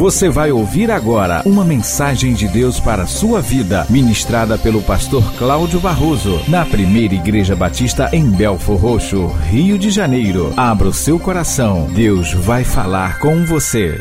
[0.00, 5.22] Você vai ouvir agora uma mensagem de Deus para a sua vida, ministrada pelo pastor
[5.36, 10.54] Cláudio Barroso, na primeira Igreja Batista em Belfor Roxo, Rio de Janeiro.
[10.56, 14.00] Abra o seu coração, Deus vai falar com você.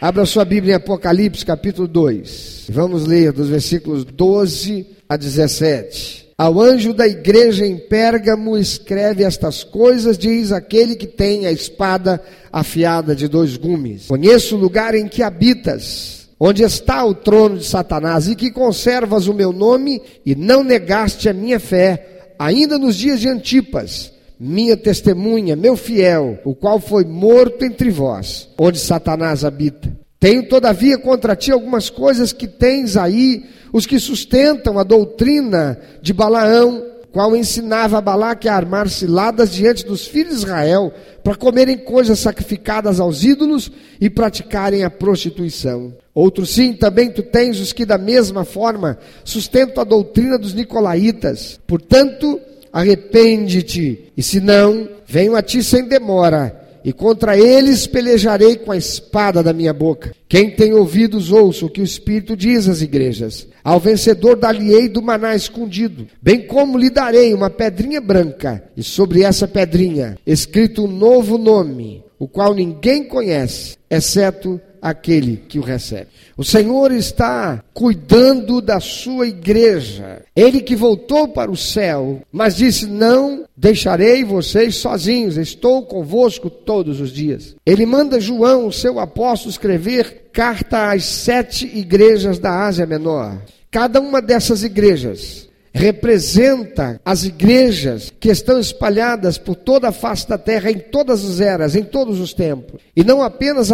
[0.00, 2.66] Abra sua Bíblia em Apocalipse, capítulo 2.
[2.68, 6.21] Vamos ler dos versículos 12 a 17.
[6.42, 12.20] Ao anjo da igreja em Pérgamo escreve estas coisas, diz aquele que tem a espada
[12.52, 14.08] afiada de dois gumes.
[14.08, 19.28] Conheço o lugar em que habitas, onde está o trono de Satanás, e que conservas
[19.28, 24.76] o meu nome e não negaste a minha fé, ainda nos dias de Antipas, minha
[24.76, 30.01] testemunha, meu fiel, o qual foi morto entre vós, onde Satanás habita.
[30.22, 36.12] Tenho, todavia, contra ti algumas coisas que tens aí, os que sustentam a doutrina de
[36.12, 40.92] Balaão, qual ensinava a Balaque a armar ciladas diante dos filhos de Israel,
[41.24, 45.92] para comerem coisas sacrificadas aos ídolos e praticarem a prostituição.
[46.14, 51.58] Outro sim, também tu tens os que da mesma forma sustentam a doutrina dos nicolaítas.
[51.66, 52.40] Portanto,
[52.72, 58.76] arrepende-te, e se não, venho a ti sem demora e contra eles pelejarei com a
[58.76, 60.14] espada da minha boca.
[60.28, 63.46] Quem tem ouvidos, ouça o que o Espírito diz às igrejas.
[63.62, 69.22] Ao vencedor dar-lhe-ei do maná escondido, bem como lhe darei uma pedrinha branca, e sobre
[69.22, 76.08] essa pedrinha escrito um novo nome, o qual ninguém conhece, exceto aquele que o recebe.
[76.36, 80.22] O Senhor está cuidando da sua igreja.
[80.34, 87.00] Ele que voltou para o céu, mas disse: Não deixarei vocês sozinhos, estou convosco todos
[87.00, 87.54] os dias.
[87.64, 93.40] Ele manda João, seu apóstolo, escrever carta às sete igrejas da Ásia Menor.
[93.70, 100.36] Cada uma dessas igrejas representa as igrejas que estão espalhadas por toda a face da
[100.36, 102.80] terra, em todas as eras, em todos os tempos.
[102.94, 103.70] E não apenas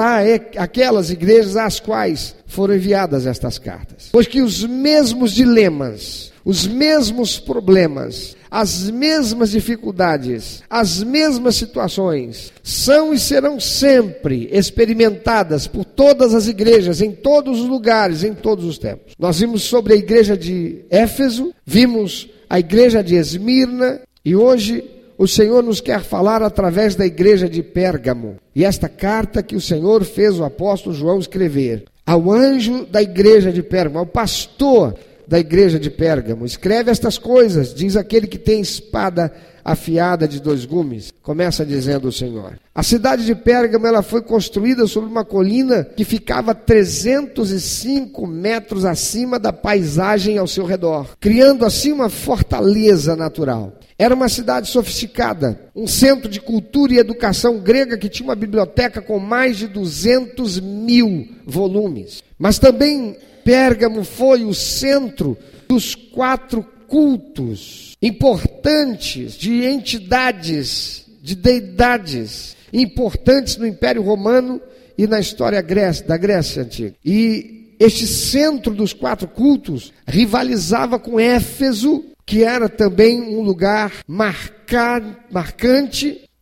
[0.56, 4.08] aquelas igrejas às quais foram enviadas estas cartas.
[4.12, 13.12] Pois que os mesmos dilemas, os mesmos problemas, as mesmas dificuldades, as mesmas situações são
[13.12, 18.78] e serão sempre experimentadas por todas as igrejas, em todos os lugares, em todos os
[18.78, 19.12] tempos.
[19.18, 24.82] Nós vimos sobre a igreja de Éfeso, vimos a igreja de Esmirna e hoje
[25.18, 28.38] o Senhor nos quer falar através da igreja de Pérgamo.
[28.56, 33.52] E esta carta que o Senhor fez o apóstolo João escrever ao anjo da igreja
[33.52, 34.94] de Pérgamo, ao pastor
[35.28, 36.46] da igreja de Pérgamo.
[36.46, 39.30] Escreve estas coisas, diz aquele que tem espada
[39.62, 41.12] afiada de dois gumes.
[41.22, 42.58] Começa dizendo o Senhor.
[42.74, 49.38] A cidade de Pérgamo ela foi construída sobre uma colina que ficava 305 metros acima
[49.38, 53.74] da paisagem ao seu redor, criando assim uma fortaleza natural.
[53.98, 59.02] Era uma cidade sofisticada, um centro de cultura e educação grega que tinha uma biblioteca
[59.02, 62.22] com mais de 200 mil volumes.
[62.38, 63.16] Mas também
[63.48, 65.34] Pérgamo foi o centro
[65.66, 74.60] dos quatro cultos importantes de entidades, de deidades importantes no Império Romano
[74.98, 75.64] e na história
[76.06, 76.94] da Grécia Antiga.
[77.02, 85.16] E este centro dos quatro cultos rivalizava com Éfeso, que era também um lugar marcante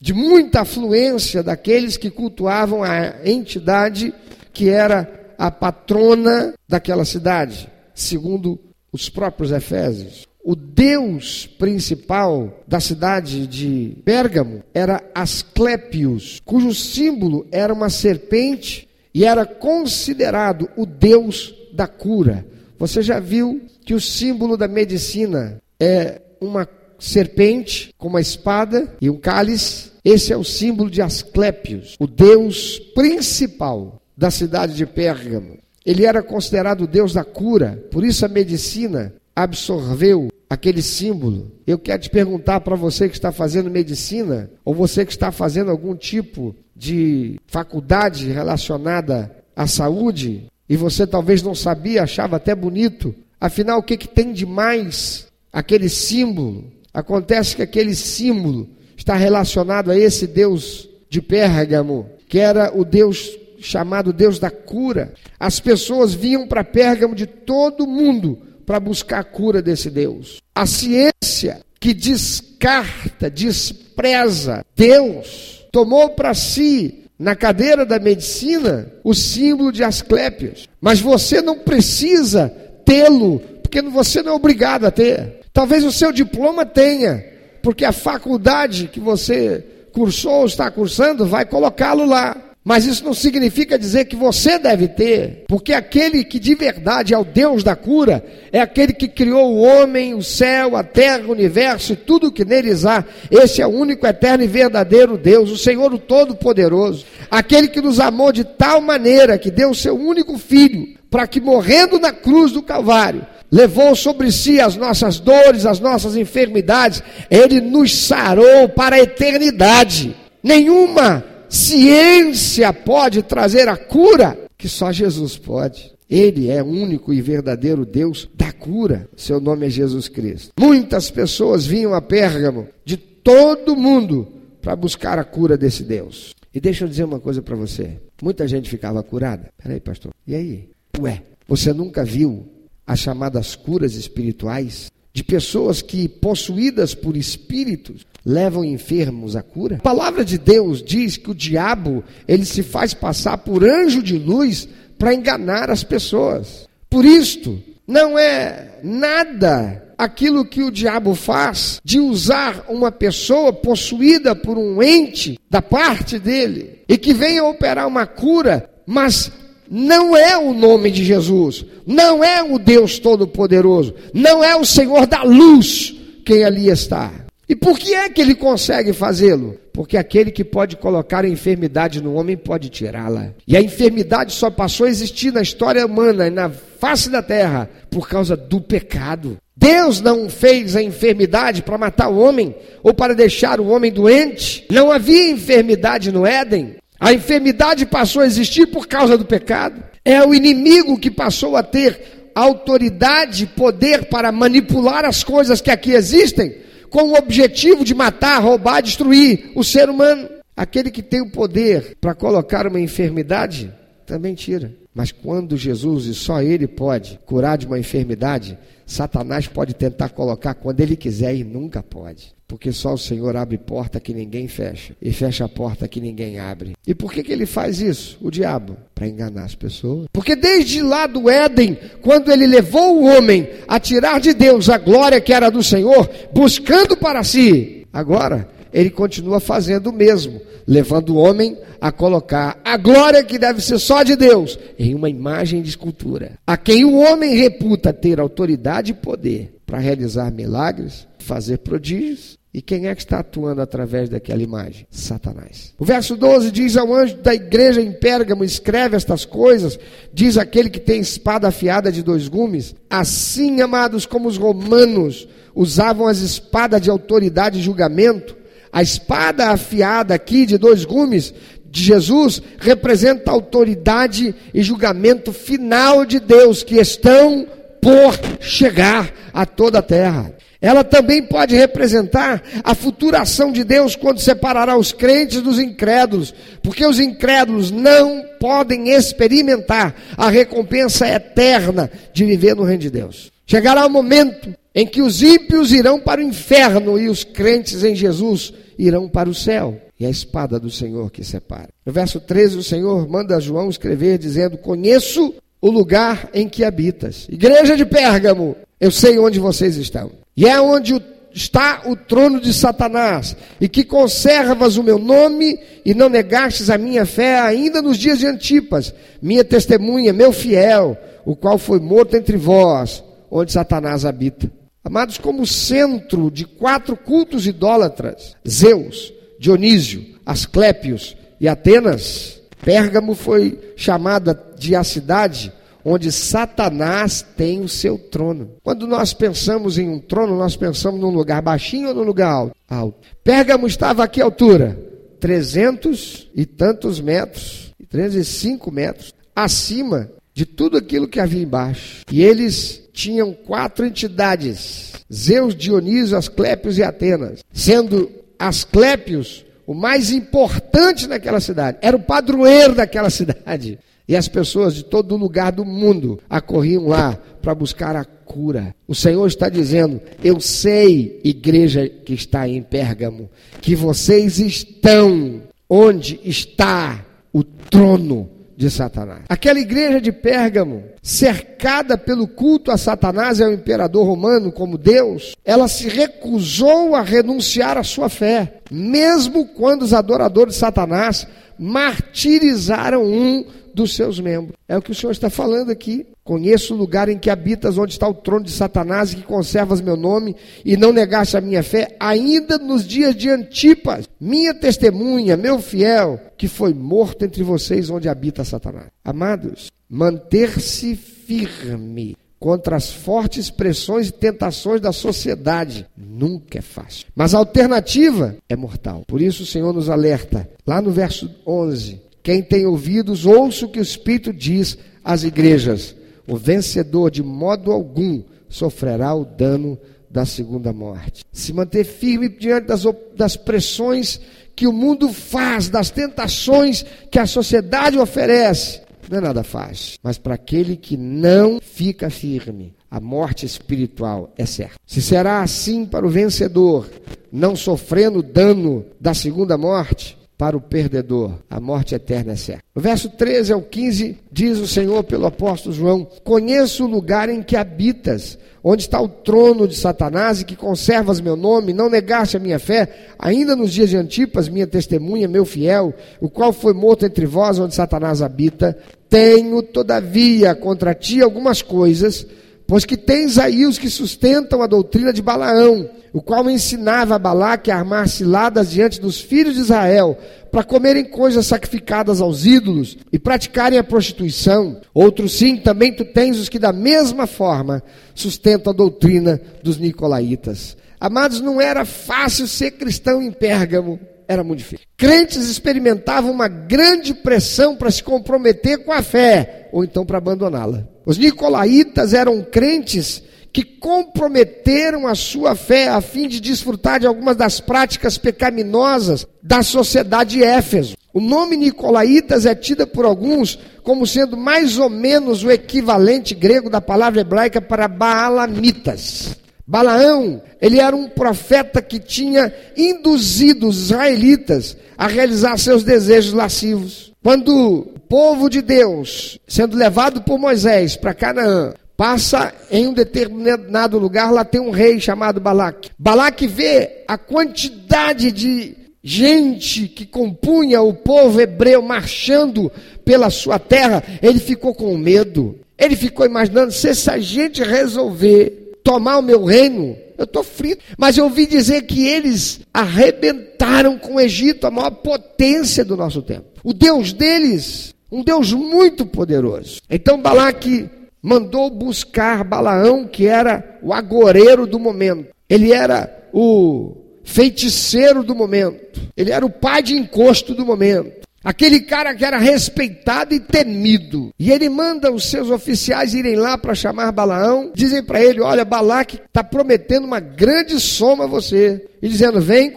[0.00, 4.12] de muita afluência daqueles que cultuavam a entidade
[4.52, 8.58] que era a patrona daquela cidade, segundo
[8.92, 10.26] os próprios Efésios.
[10.44, 19.24] O deus principal da cidade de Pérgamo era Asclépios, cujo símbolo era uma serpente e
[19.24, 22.46] era considerado o deus da cura.
[22.78, 26.68] Você já viu que o símbolo da medicina é uma
[26.98, 29.90] serpente com uma espada e um cálice?
[30.04, 35.58] Esse é o símbolo de Asclépios, o deus principal da cidade de Pérgamo.
[35.84, 41.52] Ele era considerado o Deus da cura, por isso a medicina absorveu aquele símbolo.
[41.66, 45.70] Eu quero te perguntar para você que está fazendo medicina, ou você que está fazendo
[45.70, 53.14] algum tipo de faculdade relacionada à saúde, e você talvez não sabia, achava até bonito,
[53.40, 56.64] afinal, o que, que tem de mais aquele símbolo?
[56.92, 63.38] Acontece que aquele símbolo está relacionado a esse Deus de Pérgamo, que era o Deus
[63.58, 65.14] chamado Deus da cura.
[65.38, 70.40] As pessoas vinham para Pérgamo de todo mundo para buscar a cura desse Deus.
[70.54, 79.72] A ciência que descarta, despreza Deus, tomou para si na cadeira da medicina o símbolo
[79.72, 80.68] de Asclépios.
[80.80, 82.48] Mas você não precisa
[82.84, 85.40] tê-lo, porque você não é obrigado a ter.
[85.52, 87.24] Talvez o seu diploma tenha,
[87.62, 92.36] porque a faculdade que você cursou ou está cursando vai colocá-lo lá.
[92.68, 97.18] Mas isso não significa dizer que você deve ter, porque aquele que de verdade é
[97.18, 101.30] o Deus da cura, é aquele que criou o homem, o céu, a terra, o
[101.30, 103.04] universo e tudo o que neles há.
[103.30, 107.06] Esse é o único, eterno e verdadeiro Deus, o Senhor, o Todo-Poderoso.
[107.30, 111.40] Aquele que nos amou de tal maneira que deu o seu único filho, para que
[111.40, 117.60] morrendo na cruz do Calvário, levou sobre si as nossas dores, as nossas enfermidades, ele
[117.60, 120.16] nos sarou para a eternidade.
[120.42, 125.92] Nenhuma ciência pode trazer a cura que só Jesus pode.
[126.08, 129.08] Ele é o único e verdadeiro Deus da cura.
[129.16, 130.52] Seu nome é Jesus Cristo.
[130.58, 134.28] Muitas pessoas vinham a Pérgamo de todo mundo
[134.62, 136.34] para buscar a cura desse Deus.
[136.54, 137.98] E deixa eu dizer uma coisa para você.
[138.22, 139.50] Muita gente ficava curada.
[139.62, 140.12] Peraí, pastor.
[140.26, 140.70] E aí?
[140.98, 142.46] Ué, você nunca viu
[142.86, 149.76] as chamadas curas espirituais de pessoas que, possuídas por espíritos, levam enfermos à cura?
[149.76, 154.18] A palavra de Deus diz que o diabo, ele se faz passar por anjo de
[154.18, 154.68] luz
[154.98, 156.68] para enganar as pessoas.
[156.90, 157.58] Por isto,
[157.88, 164.82] não é nada aquilo que o diabo faz de usar uma pessoa possuída por um
[164.82, 169.32] ente da parte dele e que venha operar uma cura, mas
[169.70, 175.06] não é o nome de Jesus, não é o Deus Todo-Poderoso, não é o Senhor
[175.06, 177.12] da luz quem ali está.
[177.48, 179.56] E por que é que ele consegue fazê-lo?
[179.72, 183.30] Porque aquele que pode colocar a enfermidade no homem pode tirá-la.
[183.46, 188.08] E a enfermidade só passou a existir na história humana, na face da terra, por
[188.08, 189.36] causa do pecado.
[189.56, 194.66] Deus não fez a enfermidade para matar o homem ou para deixar o homem doente.
[194.70, 196.76] Não havia enfermidade no Éden.
[196.98, 199.82] A enfermidade passou a existir por causa do pecado.
[200.04, 205.92] É o inimigo que passou a ter autoridade, poder para manipular as coisas que aqui
[205.92, 210.28] existem com o objetivo de matar, roubar, destruir o ser humano.
[210.56, 213.72] Aquele que tem o poder para colocar uma enfermidade,
[214.06, 214.72] também tira.
[214.94, 218.56] Mas quando Jesus, e só Ele pode curar de uma enfermidade,
[218.86, 222.34] Satanás pode tentar colocar quando ele quiser e nunca pode.
[222.46, 226.38] Porque só o Senhor abre porta que ninguém fecha e fecha a porta que ninguém
[226.38, 226.74] abre.
[226.86, 228.76] E por que, que ele faz isso, o diabo?
[228.94, 230.06] Para enganar as pessoas.
[230.12, 234.78] Porque desde lá do Éden, quando ele levou o homem a tirar de Deus a
[234.78, 241.14] glória que era do Senhor, buscando para si, agora ele continua fazendo o mesmo, levando
[241.14, 245.62] o homem a colocar a glória que deve ser só de Deus em uma imagem
[245.62, 251.58] de escultura, a quem o homem reputa ter autoridade e poder para realizar milagres, fazer
[251.58, 252.36] prodígios.
[252.52, 254.86] E quem é que está atuando através daquela imagem?
[254.90, 255.74] Satanás.
[255.78, 259.78] O verso 12 diz ao anjo da igreja em Pérgamo: escreve estas coisas,
[260.12, 262.74] diz aquele que tem espada afiada de dois gumes.
[262.88, 268.36] Assim, amados, como os romanos usavam as espadas de autoridade e julgamento,
[268.76, 271.32] a espada afiada aqui de dois gumes
[271.64, 277.46] de Jesus representa a autoridade e julgamento final de Deus que estão
[277.80, 280.30] por chegar a toda a terra.
[280.60, 286.34] Ela também pode representar a futura ação de Deus quando separará os crentes dos incrédulos,
[286.62, 293.32] porque os incrédulos não podem experimentar a recompensa eterna de viver no reino de Deus.
[293.46, 297.94] Chegará o momento em que os ímpios irão para o inferno e os crentes em
[297.94, 299.80] Jesus irão para o céu.
[299.98, 301.70] E a espada do Senhor que separa.
[301.84, 307.26] No verso 13, o Senhor manda João escrever dizendo: Conheço o lugar em que habitas.
[307.30, 310.10] Igreja de Pérgamo, eu sei onde vocês estão.
[310.36, 310.94] E é onde
[311.36, 316.78] está o trono de Satanás, e que conservas o meu nome e não negastes a
[316.78, 322.16] minha fé ainda nos dias de Antipas, minha testemunha, meu fiel, o qual foi morto
[322.16, 324.50] entre vós, onde Satanás habita.
[324.86, 334.40] Amados, como centro de quatro cultos idólatras, Zeus, Dionísio, Asclépios e Atenas, Pérgamo foi chamada
[334.56, 335.52] de a cidade
[335.84, 338.52] onde Satanás tem o seu trono.
[338.62, 343.08] Quando nós pensamos em um trono, nós pensamos num lugar baixinho ou num lugar alto?
[343.24, 344.78] Pérgamo estava a que altura?
[345.18, 352.02] 300 e tantos metros, 305 metros, acima de tudo aquilo que havia embaixo.
[352.08, 361.06] E eles tinham quatro entidades: Zeus, Dionísio, Asclépios e Atenas, sendo Asclépios o mais importante
[361.06, 363.78] naquela cidade, era o padroeiro daquela cidade.
[364.08, 368.74] E as pessoas de todo lugar do mundo acorriam lá para buscar a cura.
[368.86, 373.28] O Senhor está dizendo: Eu sei, igreja que está em Pérgamo,
[373.60, 379.20] que vocês estão onde está o trono de Satanás.
[379.28, 385.36] Aquela igreja de Pérgamo, cercada pelo culto a Satanás e ao imperador romano como Deus,
[385.44, 391.26] ela se recusou a renunciar à sua fé, mesmo quando os adoradores de Satanás
[391.58, 393.44] martirizaram um
[393.74, 394.56] dos seus membros.
[394.66, 396.06] É o que o Senhor está falando aqui.
[396.24, 399.80] Conheço o lugar em que habitas, onde está o trono de Satanás, e que conservas
[399.80, 400.34] meu nome,
[400.64, 406.18] e não negaste a minha fé, ainda nos dias de Antipas, minha testemunha, meu fiel,
[406.36, 408.88] que foi morto entre vocês, onde habita Satanás.
[409.04, 417.06] Amados, manter-se firme contra as fortes pressões e tentações da sociedade nunca é fácil.
[417.14, 419.04] Mas a alternativa é mortal.
[419.06, 423.68] Por isso o Senhor nos alerta, lá no verso 11: quem tem ouvidos, ouça o
[423.68, 425.94] que o Espírito diz às igrejas.
[426.26, 429.78] O vencedor, de modo algum, sofrerá o dano
[430.10, 431.24] da segunda morte.
[431.32, 432.82] Se manter firme diante das,
[433.16, 434.20] das pressões
[434.56, 439.98] que o mundo faz, das tentações que a sociedade oferece, não é nada fácil.
[440.02, 444.76] Mas para aquele que não fica firme, a morte espiritual é certa.
[444.86, 446.88] Se será assim para o vencedor,
[447.30, 451.32] não sofrendo dano da segunda morte, para o perdedor.
[451.48, 452.62] A morte eterna é certa.
[452.74, 457.56] Verso 13 ao 15, diz o Senhor pelo apóstolo João: Conheço o lugar em que
[457.56, 462.40] habitas, onde está o trono de Satanás e que conservas meu nome, não negaste a
[462.40, 462.88] minha fé,
[463.18, 467.58] ainda nos dias de Antipas, minha testemunha, meu fiel, o qual foi morto entre vós,
[467.58, 468.76] onde Satanás habita.
[469.08, 472.26] Tenho, todavia, contra ti algumas coisas
[472.66, 477.18] Pois que tens aí os que sustentam a doutrina de Balaão, o qual ensinava a
[477.18, 480.18] Balaque a armar ciladas diante dos filhos de Israel,
[480.50, 484.80] para comerem coisas sacrificadas aos ídolos e praticarem a prostituição.
[484.92, 487.82] Outros sim, também tu tens os que da mesma forma
[488.14, 490.76] sustentam a doutrina dos nicolaítas.
[490.98, 494.86] Amados, não era fácil ser cristão em Pérgamo era muito difícil.
[494.96, 500.95] Crentes experimentavam uma grande pressão para se comprometer com a fé, ou então para abandoná-la.
[501.06, 503.22] Os nicolaítas eram crentes
[503.52, 509.62] que comprometeram a sua fé a fim de desfrutar de algumas das práticas pecaminosas da
[509.62, 510.96] sociedade de Éfeso.
[511.14, 516.68] O nome Nicolaítas é tido por alguns como sendo mais ou menos o equivalente grego
[516.68, 519.36] da palavra hebraica para Baalamitas.
[519.66, 527.12] Balaão, ele era um profeta que tinha induzido os israelitas a realizar seus desejos lascivos.
[527.26, 533.98] Quando o povo de Deus, sendo levado por Moisés para Canaã, passa em um determinado
[533.98, 535.90] lugar, lá tem um rei chamado Balaque.
[535.98, 542.70] Balaque vê a quantidade de gente que compunha o povo hebreu marchando
[543.04, 545.58] pela sua terra, ele ficou com medo.
[545.76, 550.84] Ele ficou imaginando se essa gente resolver tomar o meu reino, eu estou frito.
[550.96, 556.22] Mas eu ouvi dizer que eles arrebentaram com o Egito, a maior potência do nosso
[556.22, 556.55] tempo.
[556.66, 559.80] O Deus deles, um Deus muito poderoso.
[559.88, 560.90] Então Balaque
[561.22, 565.28] mandou buscar Balaão, que era o agoreiro do momento.
[565.48, 569.00] Ele era o feiticeiro do momento.
[569.16, 571.24] Ele era o pai de encosto do momento.
[571.44, 574.30] Aquele cara que era respeitado e temido.
[574.36, 577.70] E ele manda os seus oficiais irem lá para chamar Balaão.
[577.76, 581.86] Dizem para ele: Olha, Balaque está prometendo uma grande soma a você.
[582.02, 582.74] E dizendo: Vem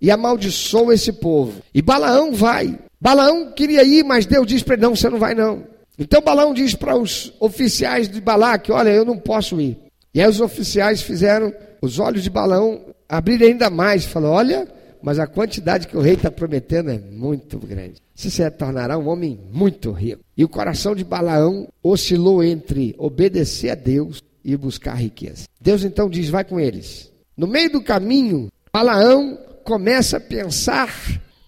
[0.00, 1.54] e amaldiçoa esse povo.
[1.74, 2.78] E Balaão vai.
[3.04, 5.64] Balaão queria ir, mas Deus diz para ele: Não, você não vai não.
[5.98, 9.78] Então Balaão diz para os oficiais de Balaque: Olha, eu não posso ir.
[10.14, 14.06] E aí os oficiais fizeram os olhos de Balaão abrirem ainda mais.
[14.06, 14.66] Falou: Olha
[15.04, 18.00] mas a quantidade que o rei está prometendo é muito grande.
[18.14, 20.22] Você se tornará um homem muito rico.
[20.34, 25.44] E o coração de Balaão oscilou entre obedecer a Deus e buscar riqueza.
[25.60, 27.12] Deus então diz: vai com eles.
[27.36, 30.88] No meio do caminho, Balaão começa a pensar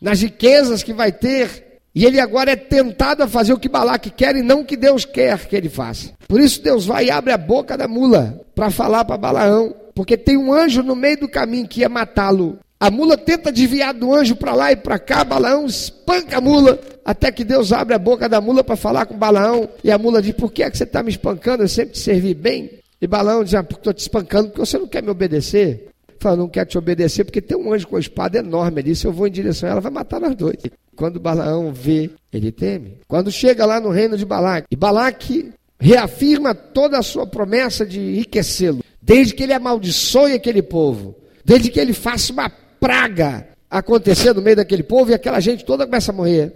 [0.07, 1.81] nas riquezas que vai ter.
[1.93, 4.77] E ele agora é tentado a fazer o que Balaque quer e não o que
[4.77, 6.13] Deus quer que ele faça.
[6.29, 9.75] Por isso Deus vai e abre a boca da mula para falar para Balaão.
[9.97, 12.57] Porque tem um anjo no meio do caminho que ia matá-lo.
[12.79, 16.79] A mula tenta desviar do anjo para lá e para cá, Balaão espanca a mula,
[17.05, 20.21] até que Deus abre a boca da mula para falar com Balaão, e a mula
[20.21, 21.65] diz: Por que, é que você está me espancando?
[21.65, 22.79] Eu sempre te servi bem.
[23.01, 25.89] E Balaão diz: ah, Estou te espancando porque você não quer me obedecer.
[26.27, 28.97] Fala, não quer te obedecer porque tem um anjo com a espada enorme ali.
[28.97, 30.57] Se eu vou em direção a ela, vai matar nós dois.
[30.97, 32.99] Quando Balaão vê, ele teme.
[33.07, 38.01] Quando chega lá no reino de Balaque, e Balaque reafirma toda a sua promessa de
[38.01, 41.15] enriquecê-lo, desde que ele amaldiçoe aquele povo,
[41.45, 45.87] desde que ele faça uma praga acontecer no meio daquele povo e aquela gente toda
[45.87, 46.53] começa a morrer.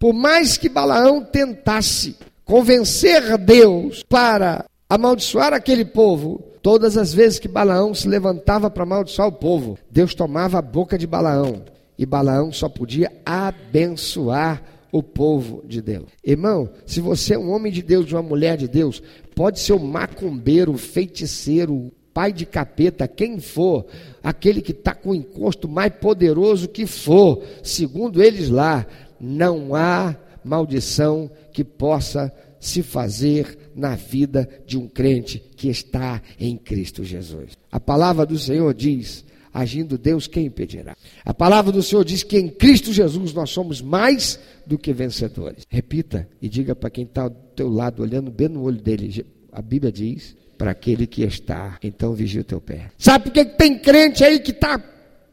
[0.00, 7.48] Por mais que Balaão tentasse convencer Deus para amaldiçoar aquele povo, todas as vezes que
[7.48, 11.64] Balaão se levantava para amaldiçoar o povo, Deus tomava a boca de Balaão
[11.98, 16.06] e Balaão só podia abençoar o povo de Deus.
[16.24, 19.02] Irmão, se você é um homem de Deus, uma mulher de Deus,
[19.34, 23.86] pode ser um macumbeiro, um feiticeiro, pai de capeta, quem for,
[24.22, 28.86] aquele que está com o encosto mais poderoso que for, segundo eles lá,
[29.18, 30.14] não há
[30.44, 37.58] maldição que possa se fazer na vida de um crente que está em Cristo Jesus.
[37.70, 40.96] A palavra do Senhor diz: agindo Deus, quem impedirá?
[41.24, 45.66] A palavra do Senhor diz que em Cristo Jesus nós somos mais do que vencedores.
[45.68, 49.60] Repita e diga para quem está ao teu lado, olhando bem no olho dele: a
[49.60, 52.92] Bíblia diz para aquele que está, então vigia o teu pé.
[52.96, 54.80] Sabe por que tem crente aí que está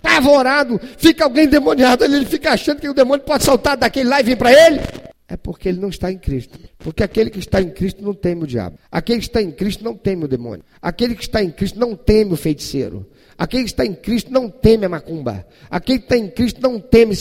[0.03, 4.23] apavorado, fica alguém demoniado, ele fica achando que o demônio pode saltar daquele lá e
[4.23, 5.08] vir para ele?
[5.29, 6.59] É porque ele não está em Cristo.
[6.79, 8.79] Porque aquele que está em Cristo não teme o diabo.
[8.91, 10.65] Aquele que está em Cristo não teme o demônio.
[10.81, 13.05] Aquele que está em Cristo não teme o feiticeiro.
[13.39, 15.45] Aquele que está em Cristo não teme a macumba.
[15.71, 17.15] Aquele que está em Cristo não teme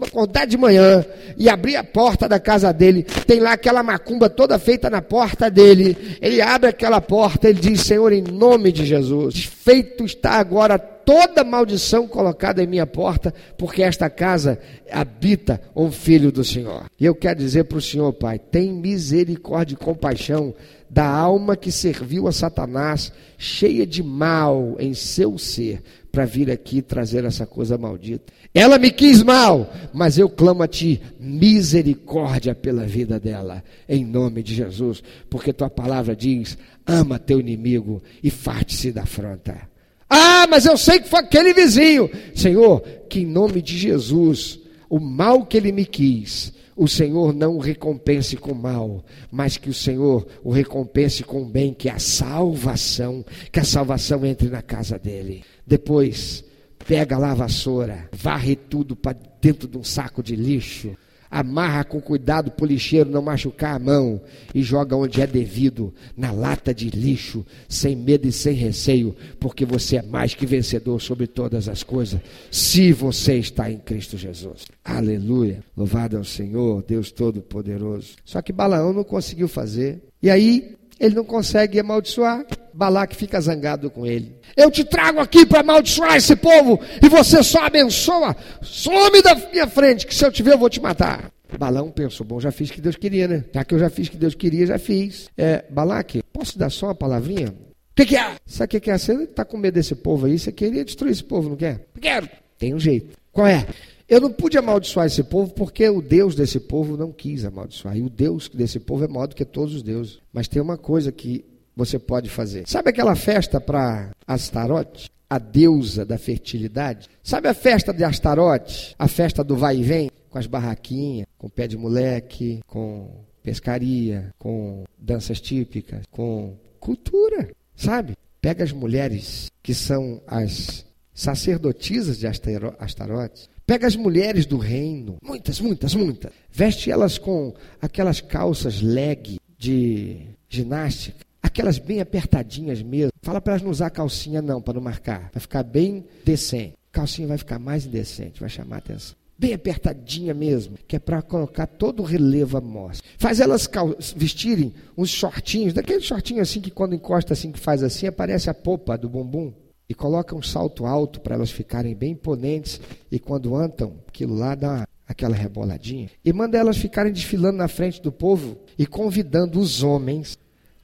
[0.00, 1.04] acordar de manhã
[1.36, 3.02] e abrir a porta da casa dele.
[3.02, 6.16] Tem lá aquela macumba toda feita na porta dele.
[6.22, 11.44] Ele abre aquela porta, ele diz: Senhor, em nome de Jesus, feito está agora toda
[11.44, 14.58] maldição colocada em minha porta, porque esta casa
[14.90, 16.84] habita um filho do Senhor.
[16.98, 20.54] E eu quero dizer para o Senhor, Pai, tem misericórdia e compaixão
[20.90, 26.82] da alma que serviu a Satanás, cheia de mal em seu ser, para vir aqui
[26.82, 28.32] trazer essa coisa maldita.
[28.52, 34.42] Ela me quis mal, mas eu clamo a ti misericórdia pela vida dela, em nome
[34.42, 39.70] de Jesus, porque tua palavra diz: ama teu inimigo e farte-se da afronta.
[40.08, 42.10] Ah, mas eu sei que foi aquele vizinho.
[42.34, 47.56] Senhor, que em nome de Jesus, o mal que ele me quis, o Senhor não
[47.56, 51.98] o recompense com mal, mas que o Senhor o recompense com bem, que é a
[51.98, 53.22] salvação,
[53.52, 55.44] que a salvação entre na casa dele.
[55.66, 56.42] Depois,
[56.86, 60.96] pega lá a vassoura, varre tudo para dentro de um saco de lixo,
[61.30, 64.20] amarra com cuidado para o lixeiro não machucar a mão
[64.54, 69.64] e joga onde é devido, na lata de lixo, sem medo e sem receio, porque
[69.64, 72.20] você é mais que vencedor sobre todas as coisas,
[72.50, 74.66] se você está em Cristo Jesus.
[74.84, 75.62] Aleluia.
[75.76, 78.16] Louvado é o Senhor, Deus Todo-Poderoso.
[78.24, 80.02] Só que Balaão não conseguiu fazer.
[80.22, 82.44] E aí, ele não consegue amaldiçoar.
[82.72, 84.36] Balaque fica zangado com ele.
[84.56, 88.36] Eu te trago aqui para amaldiçoar esse povo e você só abençoa.
[88.62, 91.30] Some da minha frente, que se eu te ver eu vou te matar.
[91.58, 93.44] Balão pensou, bom, já fiz o que Deus queria, né?
[93.52, 95.28] Já que eu já fiz o que Deus queria, já fiz.
[95.36, 97.48] É, Balaque, posso dar só uma palavrinha?
[97.48, 98.36] O que, que, é?
[98.46, 98.96] Sabe o que, é?
[98.96, 100.38] Você está com medo desse povo aí?
[100.38, 101.86] Você queria destruir esse povo, não quer?
[102.00, 102.28] Quero.
[102.56, 103.16] Tem um jeito.
[103.32, 103.66] Qual é?
[104.10, 107.96] Eu não pude amaldiçoar esse povo porque o Deus desse povo não quis amaldiçoar.
[107.96, 110.18] E o Deus desse povo é maior do que todos os deuses.
[110.32, 111.44] Mas tem uma coisa que
[111.76, 112.64] você pode fazer.
[112.66, 115.08] Sabe aquela festa para Astarote?
[115.30, 117.08] A deusa da fertilidade?
[117.22, 118.96] Sabe a festa de Astarote?
[118.98, 120.10] A festa do vai e vem?
[120.28, 127.52] Com as barraquinhas, com pé de moleque, com pescaria, com danças típicas, com cultura.
[127.76, 128.16] Sabe?
[128.40, 135.60] Pega as mulheres que são as sacerdotisas de Astarote, Pega as mulheres do reino, muitas,
[135.60, 136.32] muitas, muitas.
[136.50, 143.12] Veste elas com aquelas calças leg de ginástica aquelas bem apertadinhas mesmo.
[143.22, 145.30] Fala para elas não usar calcinha não, para não marcar.
[145.32, 146.74] Vai ficar bem decente.
[146.90, 149.14] Calcinha vai ficar mais indecente, vai chamar a atenção.
[149.38, 153.08] Bem apertadinha mesmo, que é para colocar todo o relevo à mostra.
[153.18, 153.70] Faz elas
[154.16, 158.54] vestirem uns shortinhos, daquele shortinho assim que quando encosta assim, que faz assim, aparece a
[158.54, 159.52] popa do bumbum.
[159.90, 162.80] E coloca um salto alto para elas ficarem bem imponentes.
[163.10, 166.08] E quando andam, aquilo lá dá aquela reboladinha.
[166.24, 170.38] E manda elas ficarem desfilando na frente do povo e convidando os homens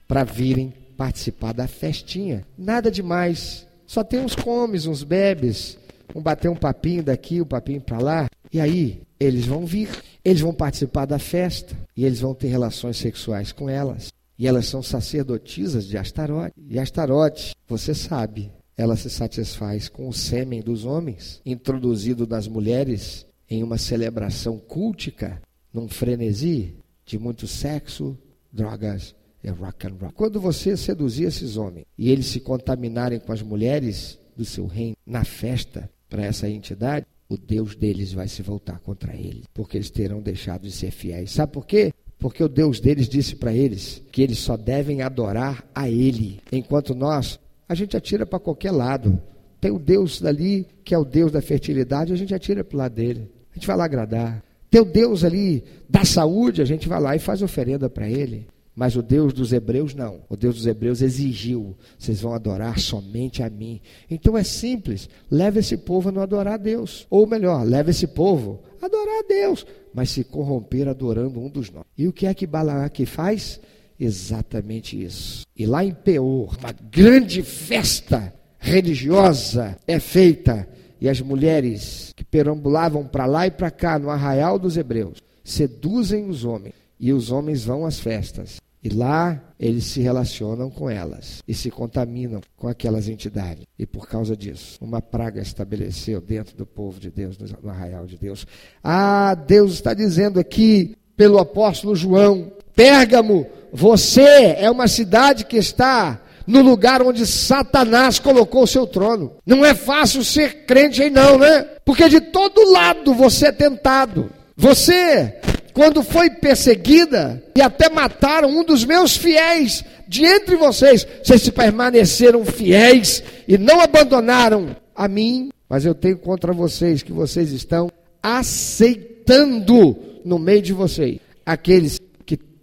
[0.09, 2.45] para virem participar da festinha.
[2.59, 3.65] Nada demais.
[3.87, 5.79] Só tem uns comes, uns bebes,
[6.13, 8.27] um bater um papinho daqui, um papinho para lá.
[8.53, 9.89] E aí, eles vão vir,
[10.25, 14.13] eles vão participar da festa e eles vão ter relações sexuais com elas.
[14.37, 16.55] E elas são sacerdotisas de Astarote.
[16.69, 23.27] E Astarote, você sabe, ela se satisfaz com o sêmen dos homens, introduzido nas mulheres
[23.49, 25.41] em uma celebração cultica,
[25.73, 28.19] num frenesi de muito sexo,
[28.53, 30.13] drogas é rock and roll.
[30.13, 34.97] Quando você seduzir esses homens e eles se contaminarem com as mulheres do seu reino
[35.07, 39.91] na festa para essa entidade, o Deus deles vai se voltar contra eles, porque eles
[39.91, 41.31] terão deixado de ser fiéis.
[41.31, 41.93] Sabe por quê?
[42.19, 46.95] Porque o Deus deles disse para eles que eles só devem adorar a Ele, enquanto
[46.95, 49.21] nós, a gente atira para qualquer lado.
[49.61, 52.79] Tem o Deus dali, que é o Deus da fertilidade, a gente atira para o
[52.79, 53.31] lado dele.
[53.53, 54.45] A gente vai lá agradar.
[54.71, 58.47] Tem o Deus ali da saúde, a gente vai lá e faz oferenda para ele.
[58.77, 60.21] Mas o Deus dos hebreus não.
[60.29, 63.81] O Deus dos hebreus exigiu: vocês vão adorar somente a mim.
[64.11, 67.07] Então é simples: leve esse povo a não adorar a Deus.
[67.09, 71.71] Ou melhor, leve esse povo a adorar a Deus, mas se corromper adorando um dos
[71.71, 71.85] nós.
[71.97, 73.59] E o que é que Balaque faz?
[73.99, 75.47] Exatamente isso.
[75.57, 80.69] E lá em Peor, uma grande festa religiosa é feita.
[81.01, 86.29] E as mulheres que perambulavam para lá e para cá no arraial dos hebreus seduzem
[86.29, 91.43] os homens e os homens vão às festas e lá eles se relacionam com elas
[91.49, 93.65] e se contaminam com aquelas entidades.
[93.77, 98.17] E por causa disso, uma praga estabeleceu dentro do povo de Deus, no arraial de
[98.17, 98.47] Deus.
[98.85, 106.21] Ah, Deus está dizendo aqui pelo apóstolo João: Pérgamo, você é uma cidade que está
[106.47, 109.33] no lugar onde Satanás colocou o seu trono.
[109.45, 111.67] Não é fácil ser crente aí não, né?
[111.85, 114.31] Porque de todo lado você é tentado.
[114.55, 115.35] Você
[115.73, 121.53] quando foi perseguida e até mataram um dos meus fiéis de entre vocês, vocês se
[121.53, 127.91] permaneceram fiéis e não abandonaram a mim, mas eu tenho contra vocês que vocês estão
[128.23, 132.06] aceitando no meio de vocês aqueles que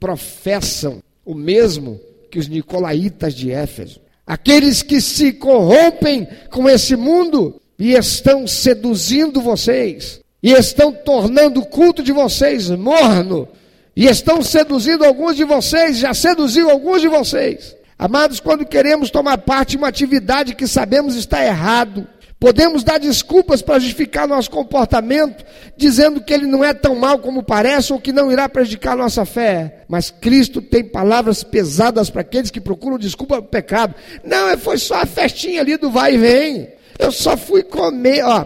[0.03, 1.97] professam o mesmo
[2.29, 9.39] que os nicolaítas de Éfeso, aqueles que se corrompem com esse mundo e estão seduzindo
[9.39, 13.47] vocês, e estão tornando o culto de vocês morno,
[13.95, 17.73] e estão seduzindo alguns de vocês, já seduziu alguns de vocês.
[17.97, 22.05] Amados, quando queremos tomar parte em uma atividade que sabemos está errado,
[22.43, 25.45] podemos dar desculpas para justificar nosso comportamento,
[25.77, 29.23] dizendo que ele não é tão mal como parece ou que não irá prejudicar nossa
[29.23, 29.86] fé.
[29.88, 33.95] Mas Cristo tem palavras pesadas para aqueles que procuram desculpa para o pecado.
[34.25, 36.67] Não, foi só a festinha ali do vai e vem.
[36.99, 38.45] Eu só fui comer, ó,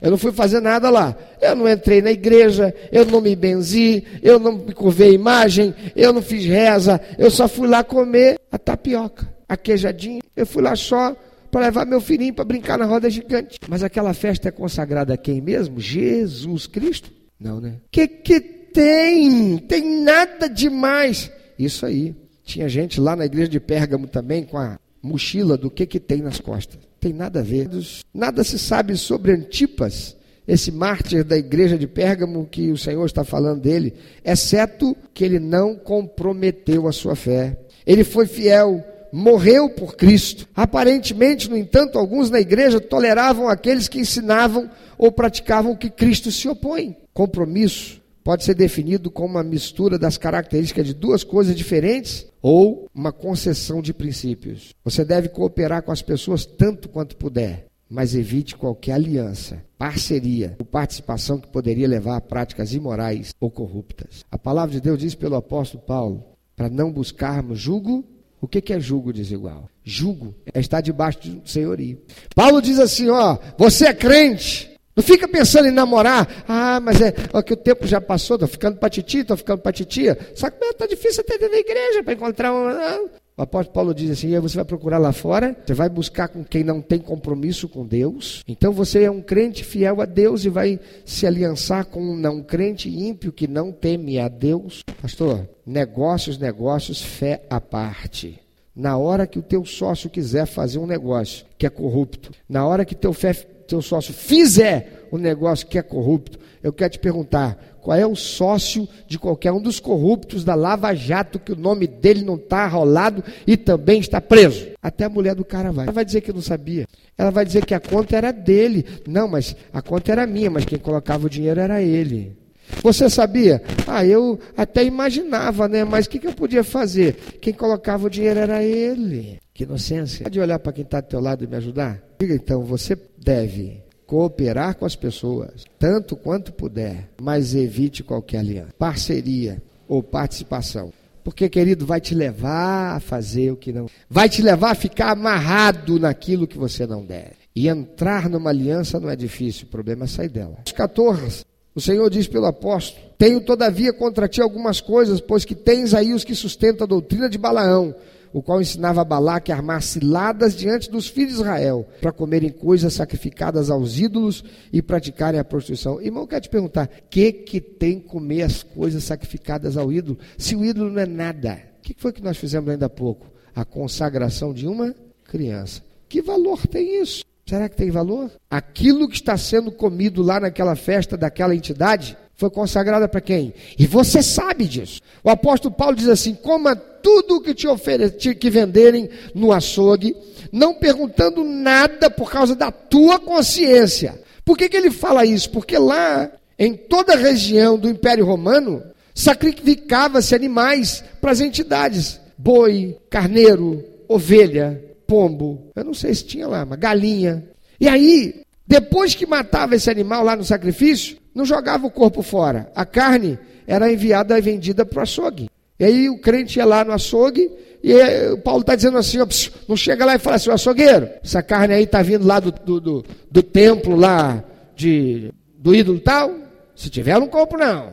[0.00, 1.14] eu não fui fazer nada lá.
[1.38, 5.74] Eu não entrei na igreja, eu não me benzi, eu não me curvei a imagem,
[5.94, 10.22] eu não fiz reza, eu só fui lá comer a tapioca, a queijadinha.
[10.34, 11.14] Eu fui lá só
[11.54, 13.60] para levar meu filhinho para brincar na roda gigante.
[13.68, 15.78] Mas aquela festa é consagrada a quem mesmo?
[15.78, 17.12] Jesus Cristo?
[17.38, 17.76] Não, né?
[17.92, 19.58] Que que tem?
[19.58, 21.30] Tem nada demais.
[21.56, 22.16] Isso aí.
[22.42, 26.20] Tinha gente lá na igreja de Pérgamo também com a mochila do que que tem
[26.20, 27.68] nas costas tem nada a ver.
[28.14, 30.16] Nada se sabe sobre Antipas,
[30.48, 33.92] esse mártir da igreja de Pérgamo que o Senhor está falando dele,
[34.24, 37.58] exceto que ele não comprometeu a sua fé.
[37.86, 38.82] Ele foi fiel,
[39.14, 40.48] morreu por Cristo.
[40.56, 46.32] Aparentemente, no entanto, alguns na igreja toleravam aqueles que ensinavam ou praticavam o que Cristo
[46.32, 46.96] se opõe.
[47.12, 53.12] Compromisso pode ser definido como uma mistura das características de duas coisas diferentes ou uma
[53.12, 54.74] concessão de princípios.
[54.82, 60.64] Você deve cooperar com as pessoas tanto quanto puder, mas evite qualquer aliança, parceria ou
[60.64, 64.24] participação que poderia levar a práticas imorais ou corruptas.
[64.28, 66.24] A palavra de Deus diz pelo apóstolo Paulo
[66.56, 68.04] para não buscarmos julgo.
[68.44, 69.70] O que é julgo desigual?
[69.82, 71.98] Julgo é estar debaixo de um senhorio.
[72.34, 76.44] Paulo diz assim: ó, você é crente, não fica pensando em namorar.
[76.46, 79.60] Ah, mas é ó, que o tempo já passou, estou ficando para titi, estou ficando
[79.60, 80.16] para titia.
[80.34, 82.68] Só que está difícil até dentro da igreja para encontrar um.
[82.68, 83.10] Não.
[83.36, 86.62] O apóstolo Paulo diz assim: você vai procurar lá fora, você vai buscar com quem
[86.62, 88.44] não tem compromisso com Deus.
[88.46, 92.40] Então você é um crente fiel a Deus e vai se aliançar com um não
[92.40, 94.84] crente ímpio que não teme a Deus.
[95.02, 98.40] Pastor, negócios, negócios, fé à parte.
[98.74, 102.84] Na hora que o teu sócio quiser fazer um negócio que é corrupto, na hora
[102.84, 103.32] que teu fé
[103.64, 108.16] teu sócio fizer um negócio que é corrupto, eu quero te perguntar: qual é o
[108.16, 112.66] sócio de qualquer um dos corruptos da Lava Jato que o nome dele não está
[112.66, 114.68] rolado e também está preso?
[114.82, 115.84] Até a mulher do cara vai.
[115.84, 116.86] Ela vai dizer que não sabia.
[117.16, 118.86] Ela vai dizer que a conta era dele.
[119.06, 122.36] Não, mas a conta era minha, mas quem colocava o dinheiro era ele.
[122.82, 123.62] Você sabia?
[123.86, 125.84] Ah, eu até imaginava, né?
[125.84, 127.14] Mas o que, que eu podia fazer?
[127.40, 129.38] Quem colocava o dinheiro era ele.
[129.52, 130.24] Que inocência.
[130.24, 132.02] Pode olhar para quem está do teu lado e me ajudar?
[132.18, 138.74] Diga então, você deve cooperar com as pessoas, tanto quanto puder, mas evite qualquer aliança,
[138.78, 140.92] parceria ou participação.
[141.24, 143.86] Porque, querido, vai te levar a fazer o que não.
[144.10, 147.36] Vai te levar a ficar amarrado naquilo que você não deve.
[147.56, 150.58] E entrar numa aliança não é difícil, o problema é sair dela.
[150.74, 151.46] 14.
[151.74, 156.12] O Senhor diz pelo apóstolo: Tenho todavia contra ti algumas coisas, pois que tens aí
[156.12, 157.94] os que sustentam a doutrina de Balaão,
[158.34, 162.50] o qual ensinava a Balaque a armar ciladas diante dos filhos de Israel, para comerem
[162.50, 164.42] coisas sacrificadas aos ídolos
[164.72, 166.02] e praticarem a prostituição.
[166.02, 170.64] Irmão, quero te perguntar: que, que tem comer as coisas sacrificadas ao ídolo, se o
[170.64, 171.60] ídolo não é nada?
[171.78, 173.30] O que foi que nós fizemos ainda há pouco?
[173.54, 174.92] A consagração de uma
[175.22, 175.80] criança.
[176.08, 177.24] Que valor tem isso?
[177.46, 178.32] Será que tem valor?
[178.50, 183.54] Aquilo que está sendo comido lá naquela festa daquela entidade foi consagrada para quem?
[183.78, 185.00] E você sabe disso.
[185.22, 190.16] O apóstolo Paulo diz assim: coma tudo o que te oferecer, que venderem no açougue,
[190.52, 194.20] não perguntando nada por causa da tua consciência.
[194.44, 195.50] Por que, que ele fala isso?
[195.50, 198.82] Porque lá, em toda a região do Império Romano,
[199.14, 206.64] sacrificava-se animais para as entidades: boi, carneiro, ovelha, pombo, eu não sei se tinha lá,
[206.64, 207.44] mas galinha.
[207.80, 212.70] E aí, Depois que matava esse animal lá no sacrifício, não jogava o corpo fora.
[212.74, 215.50] A carne era enviada e vendida para o açougue.
[215.78, 217.50] E aí o crente ia lá no açougue
[217.82, 217.92] e
[218.30, 219.26] o Paulo está dizendo assim: ó,
[219.68, 222.80] não chega lá e fala assim, açougueiro, essa carne aí está vindo lá do, do,
[222.80, 224.42] do, do, templo lá
[224.74, 226.34] de, do ídolo tal.
[226.74, 227.92] Se tiver, não compro, não.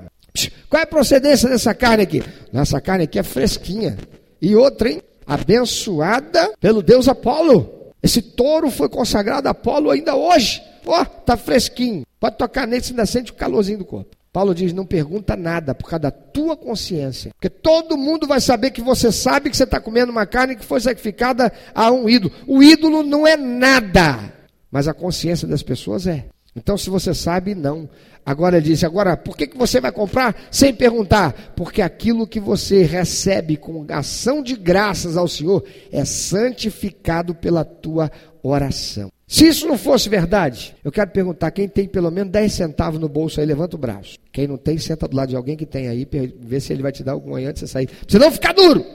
[0.70, 2.24] Qual é a procedência dessa carne aqui?
[2.54, 3.98] Essa carne aqui é fresquinha.
[4.42, 5.02] E outra, hein?
[5.28, 7.92] Abençoada pelo Deus Apolo.
[8.02, 10.64] Esse touro foi consagrado a Apolo ainda hoje.
[10.86, 12.04] Ó, oh, tá fresquinho.
[12.22, 14.16] Pode tocar nele, você ainda sente o calorzinho do corpo.
[14.32, 17.32] Paulo diz: não pergunta nada por causa da tua consciência.
[17.32, 20.64] Porque todo mundo vai saber que você sabe que você está comendo uma carne que
[20.64, 22.32] foi sacrificada a um ídolo.
[22.46, 24.32] O ídolo não é nada,
[24.70, 26.28] mas a consciência das pessoas é.
[26.56, 27.90] Então, se você sabe, não.
[28.24, 31.54] Agora ele diz: agora, por que, que você vai comprar sem perguntar?
[31.56, 38.12] Porque aquilo que você recebe com ação de graças ao Senhor é santificado pela tua
[38.44, 39.12] oração.
[39.32, 43.08] Se isso não fosse verdade, eu quero perguntar: quem tem pelo menos 10 centavos no
[43.08, 44.18] bolso aí, levanta o braço.
[44.30, 46.06] Quem não tem, senta do lado de alguém que tem aí,
[46.38, 47.90] vê se ele vai te dar algum aí antes de você sair.
[48.06, 48.86] Você não ficar duro!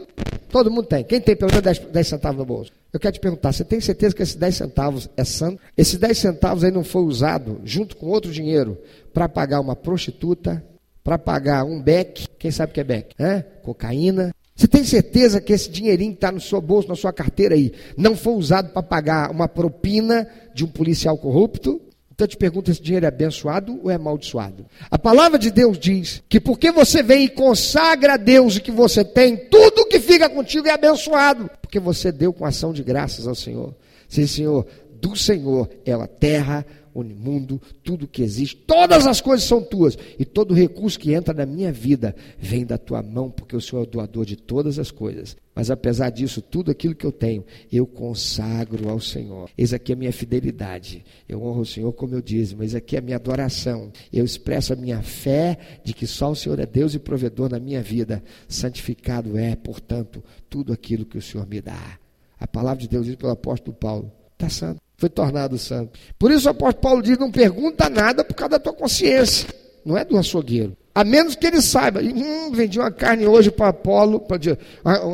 [0.50, 1.02] Todo mundo tem.
[1.04, 2.70] Quem tem pelo menos 10, 10, centavos no bolso?
[2.92, 5.58] Eu quero te perguntar: você tem certeza que esses 10 centavos é santo?
[5.74, 8.76] Esses 10 centavos aí não foi usado, junto com outro dinheiro,
[9.14, 10.62] para pagar uma prostituta,
[11.02, 13.14] para pagar um beck, quem sabe o que é beck?
[13.18, 13.40] É?
[13.62, 17.54] Cocaína, você tem certeza que esse dinheirinho que está no seu bolso, na sua carteira
[17.54, 21.78] aí, não foi usado para pagar uma propina de um policial corrupto?
[22.10, 24.64] Então eu te pergunto: esse dinheiro é abençoado ou é amaldiçoado?
[24.90, 28.70] A palavra de Deus diz que porque você vem e consagra a Deus o que
[28.70, 33.26] você tem, tudo que fica contigo é abençoado, porque você deu com ação de graças
[33.26, 33.74] ao Senhor.
[34.08, 34.66] Sim, Senhor,
[34.98, 36.64] do Senhor é a terra,
[37.00, 41.34] o mundo, tudo que existe, todas as coisas são tuas, e todo recurso que entra
[41.34, 44.78] na minha vida vem da tua mão, porque o Senhor é o doador de todas
[44.78, 45.36] as coisas.
[45.54, 49.48] Mas apesar disso, tudo aquilo que eu tenho, eu consagro ao Senhor.
[49.56, 51.02] Eis aqui a minha fidelidade.
[51.26, 53.90] Eu honro o Senhor como eu disse, mas aqui é a minha adoração.
[54.12, 57.58] Eu expresso a minha fé de que só o Senhor é Deus e provedor na
[57.58, 58.22] minha vida.
[58.46, 61.98] Santificado é, portanto, tudo aquilo que o Senhor me dá.
[62.38, 65.98] A palavra de Deus diz pelo apóstolo Paulo: está santo foi tornado santo.
[66.18, 69.48] Por isso o apóstolo Paulo diz: não pergunta nada por causa da tua consciência,
[69.84, 70.76] não é do açougueiro.
[70.96, 74.40] A menos que ele saiba, hum, vendi uma carne hoje para Apolo, pra,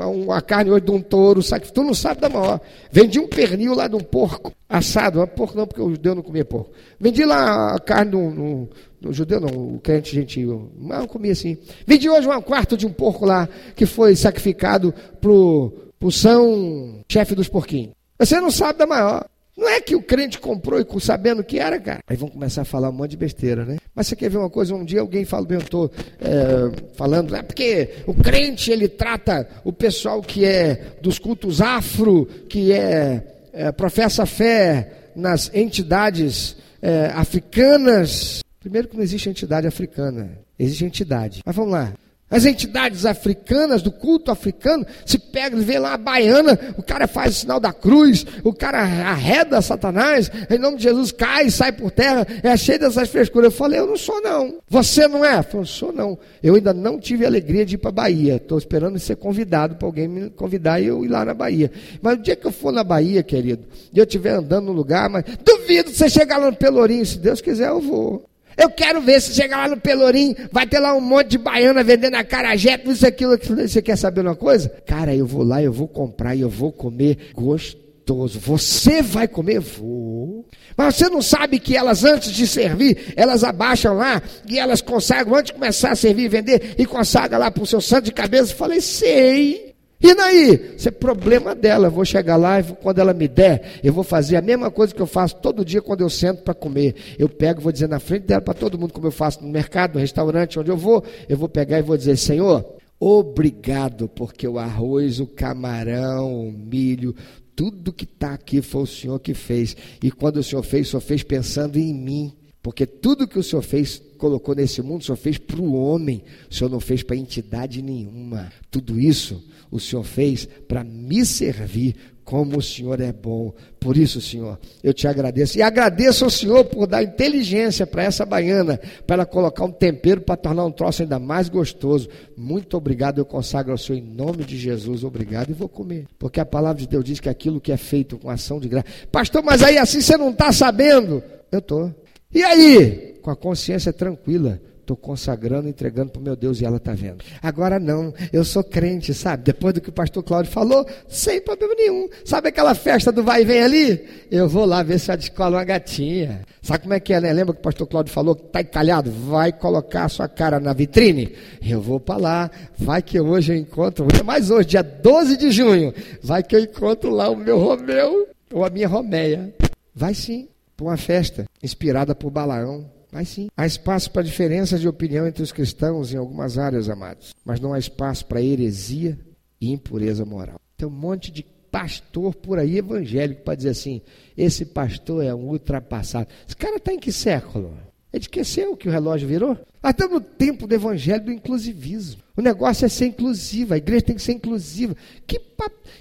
[0.07, 1.73] uma carne hoje de um touro, sabe?
[1.73, 2.61] tu não sabe da maior.
[2.89, 6.23] Vendi um pernil lá de um porco assado, não porco não, porque o judeu não
[6.23, 6.71] comia porco.
[7.01, 11.59] Vendi lá a carne do judeu não, o crente gentil, mas eu comia assim.
[11.85, 17.35] Vendi hoje um quarto de um porco lá, que foi sacrificado para o São chefe
[17.35, 17.93] dos porquinhos.
[18.21, 19.27] Você não sabe da maior.
[19.63, 22.01] Não é que o crente comprou e sabendo que era, cara.
[22.09, 23.77] Aí vão começar a falar um monte de besteira, né?
[23.95, 24.75] Mas você quer ver uma coisa?
[24.75, 25.89] Um dia alguém falou, perguntou,
[26.21, 32.27] é, falando, é porque o crente ele trata o pessoal que é dos cultos afro,
[32.49, 33.23] que é,
[33.53, 38.43] é professa fé nas entidades é, africanas.
[38.59, 41.41] Primeiro que não existe entidade africana, existe entidade.
[41.47, 41.93] Mas vamos lá.
[42.33, 47.37] As entidades africanas, do culto africano, se pega, vê lá a baiana, o cara faz
[47.37, 51.91] o sinal da cruz, o cara arreda Satanás, em nome de Jesus cai, sai por
[51.91, 53.53] terra, é cheio dessas frescuras.
[53.53, 54.59] Eu falei, eu não sou não.
[54.69, 55.39] Você não é?
[55.39, 56.19] Eu falei, sou não.
[56.43, 58.37] Eu ainda não tive a alegria de ir para Bahia.
[58.37, 61.71] Estou esperando ser convidado para alguém me convidar e eu ir lá na Bahia.
[62.01, 65.11] Mas o dia que eu for na Bahia, querido, e eu estiver andando no lugar,
[65.11, 68.32] mas duvido você chegar lá no Pelourinho, se Deus quiser eu vou.
[68.63, 71.83] Eu quero ver se chegar lá no Pelourinho, vai ter lá um monte de baiana
[71.83, 73.37] vendendo a carajé, tudo isso, aquilo.
[73.39, 74.69] Você quer saber uma coisa?
[74.87, 78.39] Cara, eu vou lá, eu vou comprar eu vou comer gostoso.
[78.41, 79.61] Você vai comer?
[79.61, 80.47] Vou.
[80.77, 85.37] Mas você não sabe que elas, antes de servir, elas abaixam lá e elas consagram,
[85.37, 88.13] antes de começar a servir e vender, e consagram lá para o seu santo de
[88.13, 88.53] cabeça.
[88.53, 89.72] Eu falei, sei.
[90.03, 90.75] E daí?
[90.77, 91.87] Isso é problema dela.
[91.87, 94.93] Eu vou chegar lá e quando ela me der, eu vou fazer a mesma coisa
[94.93, 96.97] que eu faço todo dia quando eu sento para comer.
[97.17, 99.95] Eu pego vou dizer na frente dela para todo mundo, como eu faço no mercado,
[99.95, 101.05] no restaurante, onde eu vou.
[101.29, 102.67] Eu vou pegar e vou dizer: Senhor,
[102.99, 107.15] obrigado, porque o arroz, o camarão, o milho,
[107.55, 109.77] tudo que está aqui foi o Senhor que fez.
[110.03, 112.33] E quando o Senhor fez, o Senhor fez pensando em mim.
[112.63, 116.23] Porque tudo que o Senhor fez, colocou nesse mundo, o Senhor fez para o homem,
[116.49, 118.53] o Senhor não fez para entidade nenhuma.
[118.71, 123.53] Tudo isso o Senhor fez para me servir, como o Senhor é bom.
[123.81, 125.59] Por isso, Senhor, eu te agradeço.
[125.59, 130.21] E agradeço ao Senhor por dar inteligência para essa baiana, para ela colocar um tempero
[130.21, 132.09] para tornar um troço ainda mais gostoso.
[132.37, 135.03] Muito obrigado, eu consagro ao Senhor em nome de Jesus.
[135.03, 136.07] Obrigado e vou comer.
[136.17, 138.87] Porque a palavra de Deus diz que aquilo que é feito com ação de graça.
[139.11, 141.25] Pastor, mas aí assim você não está sabendo?
[141.51, 141.93] Eu estou.
[142.33, 143.12] E aí?
[143.23, 147.25] Com a consciência tranquila, Estou consagrando, entregando para o meu Deus e ela está vendo.
[147.41, 149.45] Agora não, eu sou crente, sabe?
[149.45, 152.09] Depois do que o pastor Cláudio falou, sem problema nenhum.
[152.25, 154.05] Sabe aquela festa do vai e vem ali?
[154.29, 156.43] Eu vou lá ver se ela descola uma gatinha.
[156.61, 157.33] Sabe como é que é, né?
[157.33, 159.09] Lembra que o pastor Cláudio falou que está encalhado?
[159.09, 161.33] Vai colocar a sua cara na vitrine?
[161.65, 162.51] Eu vou para lá.
[162.77, 165.95] Vai que hoje eu encontro, mais hoje, dia 12 de junho.
[166.21, 169.55] Vai que eu encontro lá o meu Romeu ou a minha Romeia.
[169.95, 172.91] Vai sim, para uma festa inspirada por Balaão.
[173.13, 177.35] Mas sim, há espaço para diferenças de opinião entre os cristãos em algumas áreas, amados.
[177.45, 179.19] Mas não há espaço para heresia
[179.61, 180.59] e impureza moral.
[180.79, 184.01] Tem um monte de pastor por aí evangélico para dizer assim:
[184.35, 186.29] esse pastor é um ultrapassado.
[186.47, 187.77] Esse cara está em que século?
[188.15, 189.59] É de que o relógio virou?
[189.83, 192.23] Nós estamos no tempo do evangelho do inclusivismo.
[192.37, 194.95] O negócio é ser inclusivo, a igreja tem que ser inclusiva.
[195.27, 195.41] Que,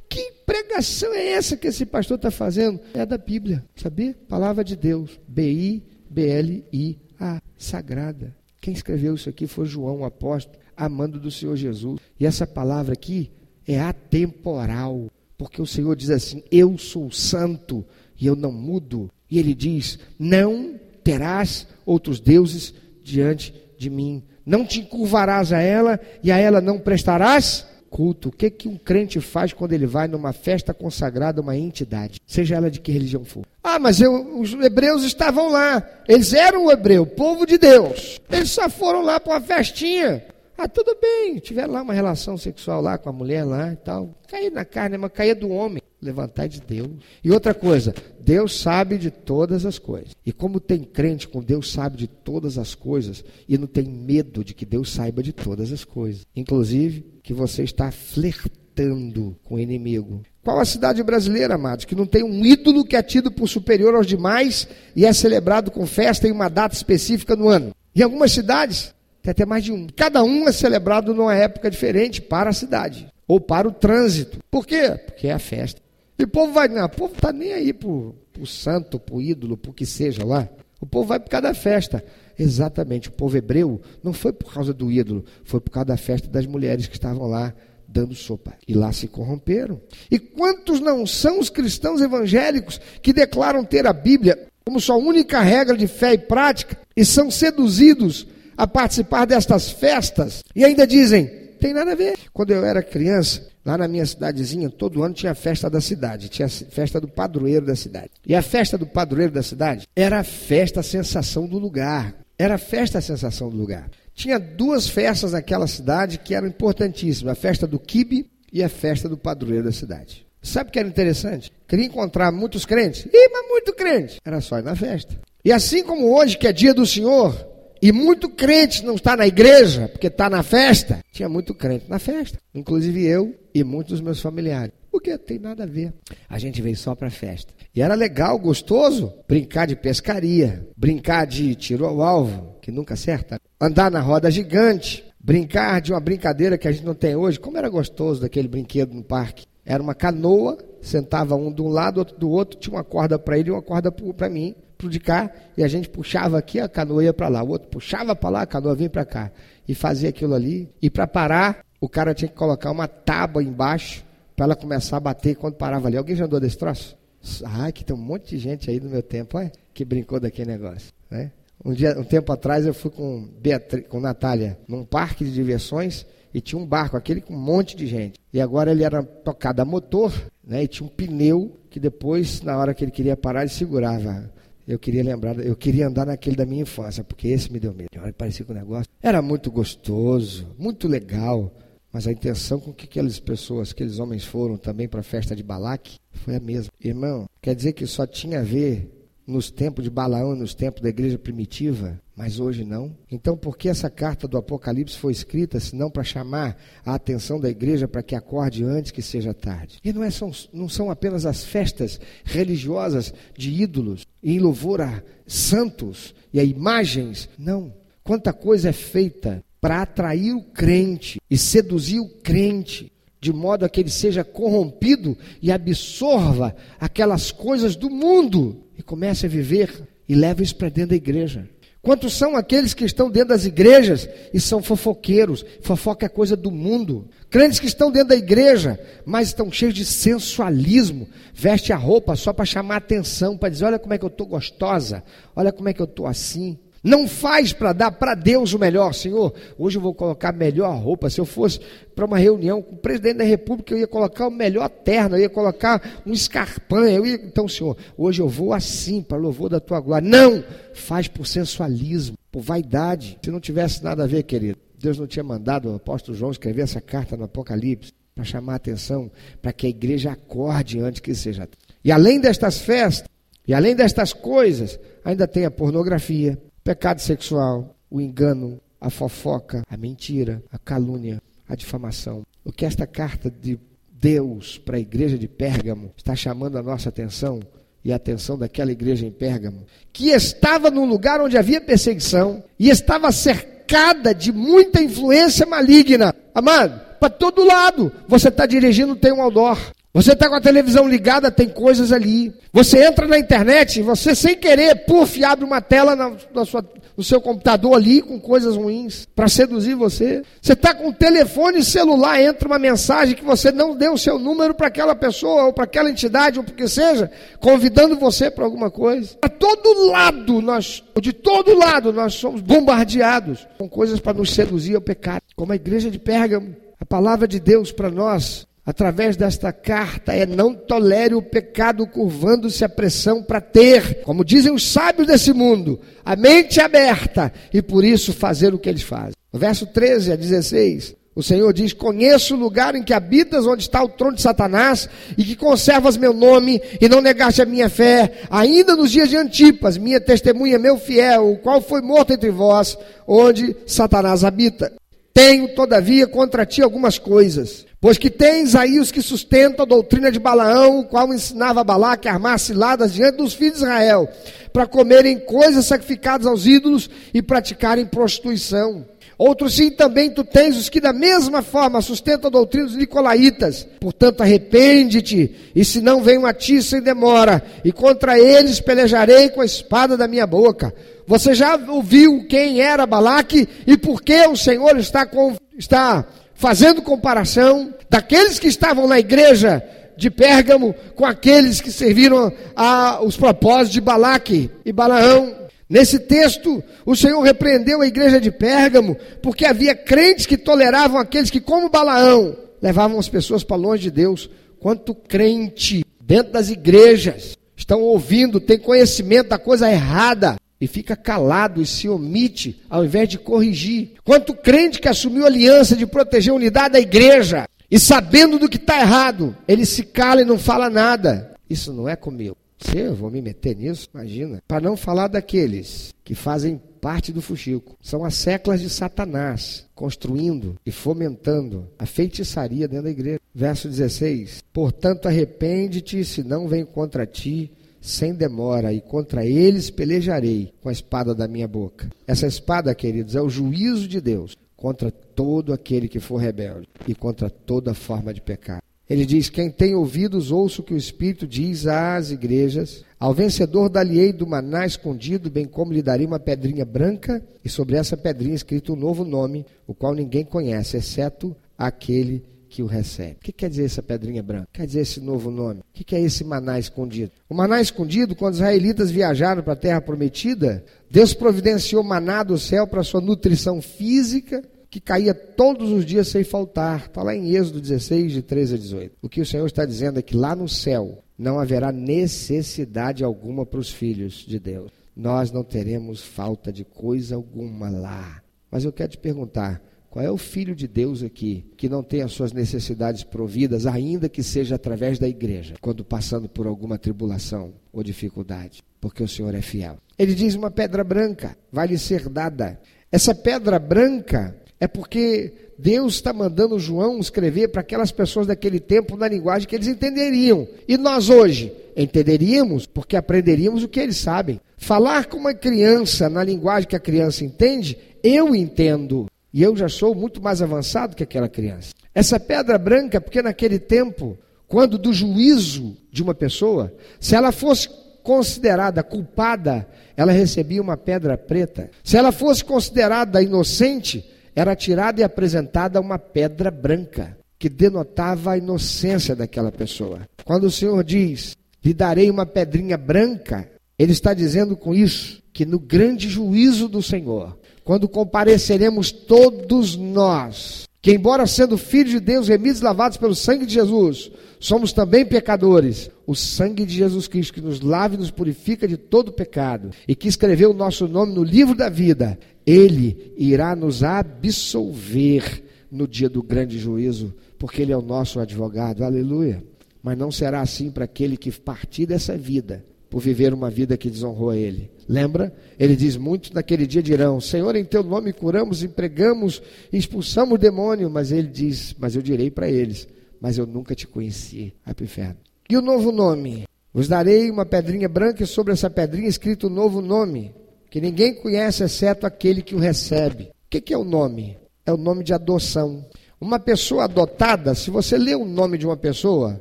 [0.10, 2.82] que pregação é essa que esse pastor está fazendo?
[2.94, 4.14] É da Bíblia, sabia?
[4.28, 5.18] Palavra de Deus.
[5.26, 8.36] B-I B-L-I-A, sagrada.
[8.60, 12.00] Quem escreveu isso aqui foi João, apóstolo, amando do Senhor Jesus.
[12.20, 13.32] E essa palavra aqui
[13.68, 17.86] é atemporal, porque o Senhor diz assim: Eu sou santo
[18.20, 19.10] e eu não mudo.
[19.30, 24.24] E ele diz: Não terás outros deuses diante de mim.
[24.46, 28.30] Não te encurvarás a ela e a ela não prestarás culto.
[28.30, 32.20] O que, que um crente faz quando ele vai numa festa consagrada a uma entidade,
[32.26, 33.46] seja ela de que religião for?
[33.62, 35.86] Ah, mas eu, os hebreus estavam lá.
[36.08, 38.20] Eles eram o hebreu, povo de Deus.
[38.32, 40.24] Eles só foram lá para uma festinha.
[40.64, 44.14] Ah, tudo bem, tiveram lá uma relação sexual lá com a mulher lá e tal.
[44.28, 45.82] Cair na carne, mas caía do homem.
[46.00, 46.92] Levantar de Deus.
[47.24, 50.16] E outra coisa, Deus sabe de todas as coisas.
[50.24, 54.44] E como tem crente com Deus sabe de todas as coisas e não tem medo
[54.44, 56.28] de que Deus saiba de todas as coisas.
[56.36, 60.22] Inclusive que você está flertando com o inimigo.
[60.44, 63.96] Qual a cidade brasileira, amados, que não tem um ídolo que é tido por superior
[63.96, 67.74] aos demais e é celebrado com festa em uma data específica no ano?
[67.96, 69.88] Em algumas cidades, tem até mais de um.
[69.96, 74.40] Cada um é celebrado numa época diferente para a cidade ou para o trânsito.
[74.50, 75.00] Por quê?
[75.06, 75.82] Porque é a festa.
[76.18, 79.22] E o povo vai, não, o povo está nem aí para o santo, para o
[79.22, 80.48] ídolo, para o que seja lá.
[80.80, 82.04] O povo vai por causa da festa.
[82.38, 86.28] Exatamente, o povo hebreu não foi por causa do ídolo, foi por causa da festa
[86.28, 87.54] das mulheres que estavam lá
[87.88, 88.54] dando sopa.
[88.68, 89.80] E lá se corromperam.
[90.10, 95.42] E quantos não são os cristãos evangélicos que declaram ter a Bíblia como sua única
[95.42, 98.28] regra de fé e prática e são seduzidos
[98.62, 101.26] a participar destas festas e ainda dizem:
[101.60, 102.16] tem nada a ver.
[102.32, 106.48] Quando eu era criança, lá na minha cidadezinha, todo ano tinha festa da cidade, tinha
[106.48, 108.12] festa do padroeiro da cidade.
[108.24, 112.14] E a festa do padroeiro da cidade era a festa a sensação do lugar.
[112.38, 113.90] Era a festa a sensação do lugar.
[114.14, 119.10] Tinha duas festas naquela cidade que eram importantíssimas: a festa do quibe e a festa
[119.10, 120.24] do padroeiro da cidade.
[120.40, 121.52] Sabe o que era interessante?
[121.68, 123.08] Queria encontrar muitos crentes.
[123.12, 124.22] Ih, mas muito crente.
[124.24, 125.20] Era só ir na festa.
[125.44, 127.51] E assim como hoje, que é dia do Senhor,
[127.82, 131.00] e muito crente não está na igreja, porque está na festa.
[131.12, 134.72] Tinha muito crente na festa, inclusive eu e muitos dos meus familiares.
[134.92, 135.94] Porque tem nada a ver.
[136.30, 137.54] A gente veio só para festa.
[137.74, 143.40] E era legal, gostoso, brincar de pescaria, brincar de tiro ao alvo, que nunca acerta,
[143.60, 147.40] andar na roda gigante, brincar de uma brincadeira que a gente não tem hoje.
[147.40, 149.46] Como era gostoso daquele brinquedo no parque.
[149.66, 153.40] Era uma canoa, sentava um de um lado, outro do outro, tinha uma corda para
[153.40, 154.56] ele e uma corda para mim
[154.90, 157.44] de cá e a gente puxava aqui, a canoa ia para lá.
[157.44, 159.32] O outro puxava para lá, a canoa vinha para cá.
[159.68, 160.70] E fazia aquilo ali.
[160.82, 164.04] E para parar, o cara tinha que colocar uma tábua embaixo
[164.36, 165.98] para ela começar a bater quando parava ali.
[165.98, 166.98] Alguém já andou desse troço?
[167.46, 169.38] Ah, que tem um monte de gente aí no meu tempo,
[169.74, 170.92] que brincou daquele negócio.
[171.10, 171.32] Né?
[171.64, 176.06] Um, dia, um tempo atrás eu fui com, Beatriz, com Natália num parque de diversões
[176.34, 178.20] e tinha um barco, aquele com um monte de gente.
[178.34, 180.14] E agora ele era tocado a motor,
[180.44, 180.64] né?
[180.64, 184.32] E tinha um pneu que depois, na hora que ele queria parar, ele segurava
[184.68, 187.90] eu queria lembrar, eu queria andar naquele da minha infância, porque esse me deu medo.
[188.02, 191.52] Olha, parecia que o negócio era muito gostoso, muito legal,
[191.92, 195.44] mas a intenção com que aquelas pessoas, aqueles homens foram também para a festa de
[195.44, 196.72] Balaque foi a mesma.
[196.80, 200.90] Irmão, quer dizer que só tinha a ver nos tempos de Balaão, nos tempos da
[200.90, 202.96] igreja primitiva, mas hoje não.
[203.12, 207.50] Então, por que essa carta do Apocalipse foi escrita, senão para chamar a atenção da
[207.50, 209.80] igreja para que acorde antes que seja tarde?
[209.84, 215.02] E não, é, são, não são apenas as festas religiosas de ídolos, em louvor a
[215.26, 217.30] santos e a imagens.
[217.38, 217.74] Não.
[218.04, 222.91] Quanta coisa é feita para atrair o crente e seduzir o crente
[223.22, 229.28] de modo a que ele seja corrompido e absorva aquelas coisas do mundo e comece
[229.28, 231.48] a viver e leva isso para dentro da igreja.
[231.84, 235.46] Quantos são aqueles que estão dentro das igrejas e são fofoqueiros?
[235.62, 237.10] Fofoca é coisa do mundo.
[237.30, 242.34] Crentes que estão dentro da igreja, mas estão cheios de sensualismo, veste a roupa só
[242.34, 245.04] para chamar atenção, para dizer: olha como é que eu estou gostosa,
[245.36, 246.58] olha como é que eu estou assim.
[246.84, 249.34] Não faz para dar para Deus o melhor, Senhor.
[249.58, 251.10] Hoje eu vou colocar a melhor roupa.
[251.10, 251.60] Se eu fosse
[251.94, 255.22] para uma reunião com o presidente da República, eu ia colocar o melhor terno, eu
[255.22, 256.88] ia colocar um escarpão.
[256.88, 257.16] Ia...
[257.16, 260.08] Então, Senhor, hoje eu vou assim, para louvor da tua glória.
[260.08, 260.44] Não!
[260.74, 263.20] Faz por sensualismo, por vaidade.
[263.24, 266.64] Se não tivesse nada a ver, querido, Deus não tinha mandado o apóstolo João escrever
[266.64, 271.14] essa carta no Apocalipse para chamar a atenção, para que a igreja acorde antes que
[271.14, 271.48] seja.
[271.84, 273.08] E além destas festas,
[273.48, 279.78] e além destas coisas, ainda tem a pornografia, pecado sexual, o engano, a fofoca, a
[279.78, 282.24] mentira, a calúnia, a difamação.
[282.44, 283.60] O que esta carta de
[283.92, 287.40] Deus para a igreja de Pérgamo está chamando a nossa atenção
[287.84, 292.70] e a atenção daquela igreja em Pérgamo, que estava num lugar onde havia perseguição e
[292.70, 296.14] estava cercada de muita influência maligna.
[296.34, 297.92] Amado, para todo lado.
[298.08, 299.58] Você está dirigindo, tem um outdoor.
[299.94, 302.34] Você está com a televisão ligada, tem coisas ali.
[302.54, 306.66] Você entra na internet, você sem querer, puf, abre uma tela na, na sua,
[306.96, 310.24] no seu computador ali com coisas ruins para seduzir você.
[310.42, 314.18] Você está com o telefone celular, entra uma mensagem que você não deu o seu
[314.18, 317.12] número para aquela pessoa ou para aquela entidade ou porque seja,
[317.42, 319.18] convidando você para alguma coisa.
[319.20, 324.76] Para todo lado, nós, de todo lado, nós somos bombardeados com coisas para nos seduzir
[324.76, 325.24] ao pecado.
[325.36, 330.26] Como a igreja de Pérgamo, a palavra de Deus para nós através desta carta é
[330.26, 335.80] não tolere o pecado curvando-se a pressão para ter, como dizem os sábios desse mundo,
[336.06, 339.14] a mente aberta e por isso fazer o que eles fazem.
[339.34, 343.64] No verso 13 a 16, o Senhor diz: Conheço o lugar em que habitas, onde
[343.64, 344.88] está o trono de Satanás,
[345.18, 349.18] e que conservas meu nome, e não negaste a minha fé, ainda nos dias de
[349.18, 354.72] Antipas, minha testemunha, meu fiel, o qual foi morto entre vós, onde Satanás habita.
[355.14, 357.66] Tenho, todavia, contra ti algumas coisas.
[357.82, 361.64] Pois que tens aí os que sustentam a doutrina de Balaão, o qual ensinava a
[361.64, 364.08] Balaque a armar ciladas diante dos filhos de Israel,
[364.54, 368.86] para comerem coisas sacrificadas aos ídolos e praticarem prostituição.
[369.18, 373.68] Outros sim também tu tens os que da mesma forma sustentam a doutrina dos nicolaítas.
[373.80, 379.42] Portanto, arrepende-te, e se não venham a ti sem demora, e contra eles pelejarei com
[379.42, 380.72] a espada da minha boca.
[381.08, 386.06] Você já ouviu quem era Balaque e por que o Senhor está, com, está
[386.42, 389.64] fazendo comparação daqueles que estavam na igreja
[389.96, 395.36] de Pérgamo com aqueles que serviram a, os propósitos de Balaque e Balaão.
[395.70, 401.30] Nesse texto, o Senhor repreendeu a igreja de Pérgamo porque havia crentes que toleravam aqueles
[401.30, 404.28] que, como Balaão, levavam as pessoas para longe de Deus.
[404.60, 411.60] Quanto crente dentro das igrejas estão ouvindo, tem conhecimento da coisa errada, e fica calado
[411.60, 413.94] e se omite ao invés de corrigir.
[414.04, 418.48] Quanto crente que assumiu a aliança de proteger a unidade da igreja e sabendo do
[418.48, 421.34] que está errado, ele se cala e não fala nada.
[421.50, 422.38] Isso não é comigo.
[422.60, 424.44] Se eu vou me meter nisso, imagina.
[424.48, 427.78] Para não falar daqueles que fazem parte do fuxico.
[427.82, 433.20] São as seclas de Satanás, construindo e fomentando a feitiçaria dentro da igreja.
[433.34, 437.52] Verso 16: Portanto, arrepende-te, se não vem contra ti
[437.82, 441.90] sem demora, e contra eles pelejarei com a espada da minha boca.
[442.08, 446.94] Essa espada, queridos, é o juízo de Deus contra todo aquele que for rebelde e
[446.94, 448.62] contra toda forma de pecado.
[448.88, 452.84] Ele diz: Quem tem ouvidos, ouça o que o Espírito diz às igrejas.
[453.00, 457.78] Ao vencedor dar-lhe-ei do maná escondido, bem como lhe darei uma pedrinha branca, e sobre
[457.78, 462.22] essa pedrinha escrito um novo nome, o qual ninguém conhece, exceto aquele
[462.52, 463.14] que o recebe.
[463.14, 464.50] O que quer dizer essa pedrinha branca?
[464.52, 465.62] Quer dizer esse novo nome?
[465.62, 467.12] O que é esse maná escondido?
[467.30, 472.38] O maná escondido, quando os israelitas viajaram para a terra prometida, Deus providenciou maná do
[472.38, 476.88] céu para sua nutrição física, que caía todos os dias sem faltar.
[476.88, 478.96] Está lá em Êxodo 16, de 13 a 18.
[479.02, 483.46] O que o Senhor está dizendo é que lá no céu não haverá necessidade alguma
[483.46, 484.72] para os filhos de Deus.
[484.94, 488.22] Nós não teremos falta de coisa alguma lá.
[488.52, 489.62] Mas eu quero te perguntar:
[489.92, 494.08] qual é o filho de Deus aqui que não tem as suas necessidades providas, ainda
[494.08, 498.64] que seja através da igreja, quando passando por alguma tribulação ou dificuldade?
[498.80, 499.78] Porque o Senhor é fiel.
[500.00, 502.58] Ele diz: uma pedra branca vai lhe ser dada.
[502.90, 508.96] Essa pedra branca é porque Deus está mandando João escrever para aquelas pessoas daquele tempo
[508.96, 510.48] na linguagem que eles entenderiam.
[510.70, 514.40] E nós hoje entenderíamos porque aprenderíamos o que eles sabem.
[514.56, 519.08] Falar com uma criança na linguagem que a criança entende, eu entendo.
[519.34, 521.74] E eu já sou muito mais avançado que aquela criança.
[521.94, 524.18] Essa pedra branca, porque naquele tempo,
[524.48, 527.70] quando do juízo de uma pessoa, se ela fosse
[528.04, 531.70] considerada culpada, ela recebia uma pedra preta.
[531.84, 534.06] Se ela fosse considerada inocente,
[534.36, 540.02] era tirada e apresentada uma pedra branca, que denotava a inocência daquela pessoa.
[540.26, 545.46] Quando o Senhor diz: lhe darei uma pedrinha branca, Ele está dizendo com isso que
[545.46, 547.38] no grande juízo do Senhor,
[547.72, 553.46] quando compareceremos todos nós, que embora sendo filhos de Deus, remidos e lavados pelo sangue
[553.46, 554.12] de Jesus,
[554.42, 555.90] somos também pecadores.
[556.06, 559.96] O sangue de Jesus Cristo que nos lava e nos purifica de todo pecado e
[559.96, 565.42] que escreveu o nosso nome no livro da vida, ele irá nos absolver
[565.72, 568.84] no dia do grande juízo, porque ele é o nosso advogado.
[568.84, 569.42] Aleluia.
[569.82, 573.90] Mas não será assim para aquele que partir dessa vida por viver uma vida que
[573.90, 574.70] desonrou a Ele.
[574.92, 575.34] Lembra?
[575.58, 580.90] Ele diz: Muitos naquele dia dirão: Senhor, em teu nome curamos, empregamos, expulsamos o demônio.
[580.90, 582.90] Mas ele diz: Mas eu direi para eles:
[583.22, 584.54] Mas eu nunca te conheci.
[584.66, 585.16] Vai para o inferno.
[585.50, 586.44] E o novo nome?
[586.74, 590.36] Vos darei uma pedrinha branca e sobre essa pedrinha escrito o um novo nome,
[590.70, 593.24] que ninguém conhece exceto aquele que o recebe.
[593.24, 594.38] O que, que é o nome?
[594.66, 595.86] É o nome de adoção.
[596.20, 599.40] Uma pessoa adotada, se você lê o nome de uma pessoa,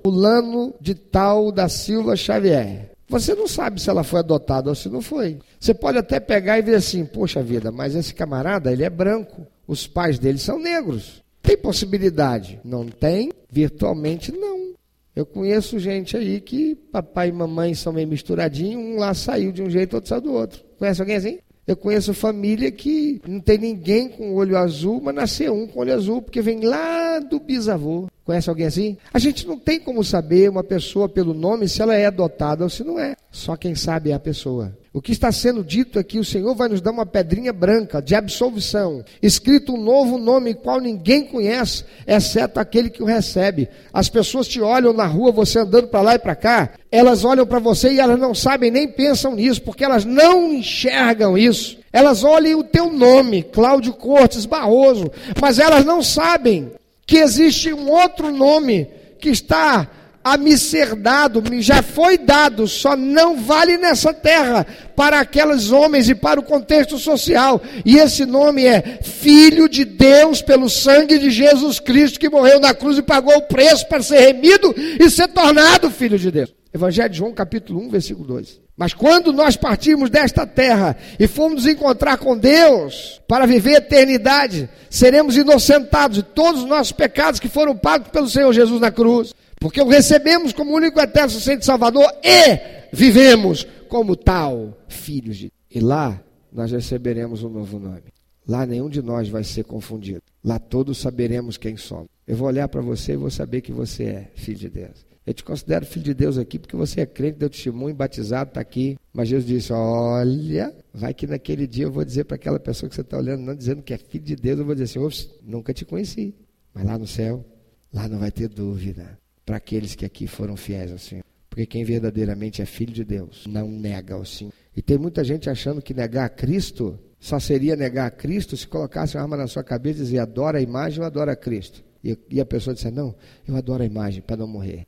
[0.05, 4.88] fulano de tal da Silva Xavier, você não sabe se ela foi adotada ou se
[4.88, 5.40] não foi.
[5.58, 9.44] Você pode até pegar e ver assim: poxa vida, mas esse camarada, ele é branco.
[9.66, 11.20] Os pais dele são negros.
[11.42, 12.61] Tem possibilidade?
[12.64, 13.32] Não tem?
[13.50, 14.74] Virtualmente não.
[15.14, 19.61] Eu conheço gente aí que papai e mamãe são meio misturadinhos, um lá saiu de
[19.61, 20.62] um jeito, outro saiu do outro.
[20.78, 21.38] Conhece alguém assim?
[21.70, 25.94] Eu conheço família que não tem ninguém com olho azul, mas nasceu um com olho
[25.94, 28.08] azul, porque vem lá do bisavô.
[28.24, 28.96] Conhece alguém assim?
[29.14, 32.68] A gente não tem como saber uma pessoa pelo nome se ela é adotada ou
[32.68, 33.14] se não é.
[33.30, 34.76] Só quem sabe é a pessoa.
[34.93, 38.12] O que está sendo dito aqui, o Senhor vai nos dar uma pedrinha branca de
[38.16, 43.68] absolvição, escrito um novo nome, qual ninguém conhece, exceto aquele que o recebe.
[43.93, 47.47] As pessoas te olham na rua, você andando para lá e para cá, elas olham
[47.47, 51.78] para você e elas não sabem nem pensam nisso, porque elas não enxergam isso.
[51.93, 55.09] Elas olham o teu nome, Cláudio Cortes Barroso,
[55.41, 56.72] mas elas não sabem
[57.07, 58.88] que existe um outro nome
[59.20, 59.88] que está
[60.22, 65.72] a me ser dado, me já foi dado, só não vale nessa terra para aqueles
[65.72, 67.60] homens e para o contexto social.
[67.84, 72.74] E esse nome é Filho de Deus pelo sangue de Jesus Cristo que morreu na
[72.74, 76.54] cruz e pagou o preço para ser remido e ser tornado filho de Deus.
[76.72, 78.60] Evangelho de João, capítulo 1, versículo 2.
[78.76, 84.70] Mas quando nós partirmos desta terra e formos encontrar com Deus para viver a eternidade,
[84.88, 89.34] seremos inocentados de todos os nossos pecados que foram pagos pelo Senhor Jesus na cruz.
[89.61, 95.80] Porque o recebemos como único eterno sucessor Salvador e vivemos como tal, filhos de E
[95.80, 96.18] lá
[96.50, 98.04] nós receberemos um novo nome.
[98.48, 100.22] Lá nenhum de nós vai ser confundido.
[100.42, 102.08] Lá todos saberemos quem somos.
[102.26, 105.06] Eu vou olhar para você e vou saber que você é filho de Deus.
[105.26, 108.62] Eu te considero filho de Deus aqui porque você é crente, deu testemunho, batizado, está
[108.62, 108.96] aqui.
[109.12, 112.94] Mas Jesus disse: Olha, vai que naquele dia eu vou dizer para aquela pessoa que
[112.94, 115.74] você está olhando, não dizendo que é filho de Deus, eu vou dizer assim: nunca
[115.74, 116.34] te conheci.
[116.72, 117.44] Mas lá no céu,
[117.92, 119.19] lá não vai ter dúvida
[119.51, 121.24] para aqueles que aqui foram fiéis ao Senhor.
[121.48, 124.53] Porque quem verdadeiramente é filho de Deus não nega o Senhor.
[124.76, 128.68] E tem muita gente achando que negar a Cristo só seria negar a Cristo se
[128.68, 131.82] colocasse uma arma na sua cabeça e dizer adora a imagem ou adora a Cristo.
[132.03, 133.12] E, e a pessoa disser, não,
[133.46, 134.86] eu adoro a imagem para não morrer.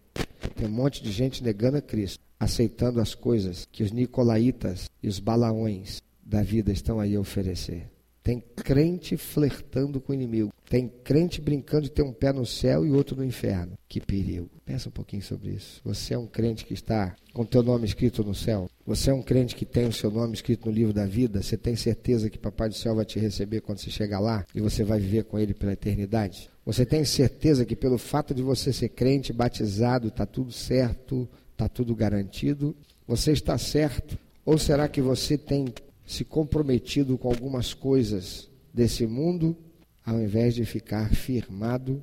[0.54, 5.08] Tem um monte de gente negando a Cristo, aceitando as coisas que os nicolaítas e
[5.08, 7.91] os balaões da vida estão aí a oferecer.
[8.22, 10.52] Tem crente flertando com o inimigo.
[10.70, 13.72] Tem crente brincando de ter um pé no céu e outro no inferno.
[13.88, 14.48] Que perigo.
[14.64, 15.80] Pensa um pouquinho sobre isso.
[15.84, 18.70] Você é um crente que está com teu nome escrito no céu.
[18.86, 21.42] Você é um crente que tem o seu nome escrito no livro da vida.
[21.42, 24.60] Você tem certeza que Papai do Céu vai te receber quando você chegar lá e
[24.60, 26.48] você vai viver com ele pela eternidade?
[26.64, 31.68] Você tem certeza que pelo fato de você ser crente, batizado, está tudo certo, está
[31.68, 32.74] tudo garantido?
[33.06, 34.16] Você está certo?
[34.44, 35.66] Ou será que você tem
[36.07, 39.57] se comprometido com algumas coisas desse mundo,
[40.05, 42.03] ao invés de ficar firmado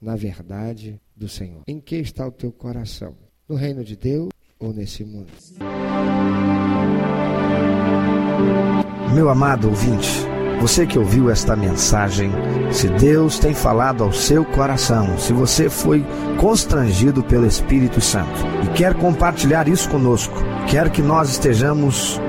[0.00, 1.62] na verdade do Senhor.
[1.66, 3.14] Em que está o teu coração?
[3.48, 4.28] No reino de Deus
[4.58, 5.32] ou nesse mundo?
[9.14, 10.08] Meu amado ouvinte,
[10.60, 12.30] você que ouviu esta mensagem,
[12.70, 16.04] se Deus tem falado ao seu coração, se você foi
[16.38, 20.34] constrangido pelo Espírito Santo e quer compartilhar isso conosco,
[20.68, 22.20] quer que nós estejamos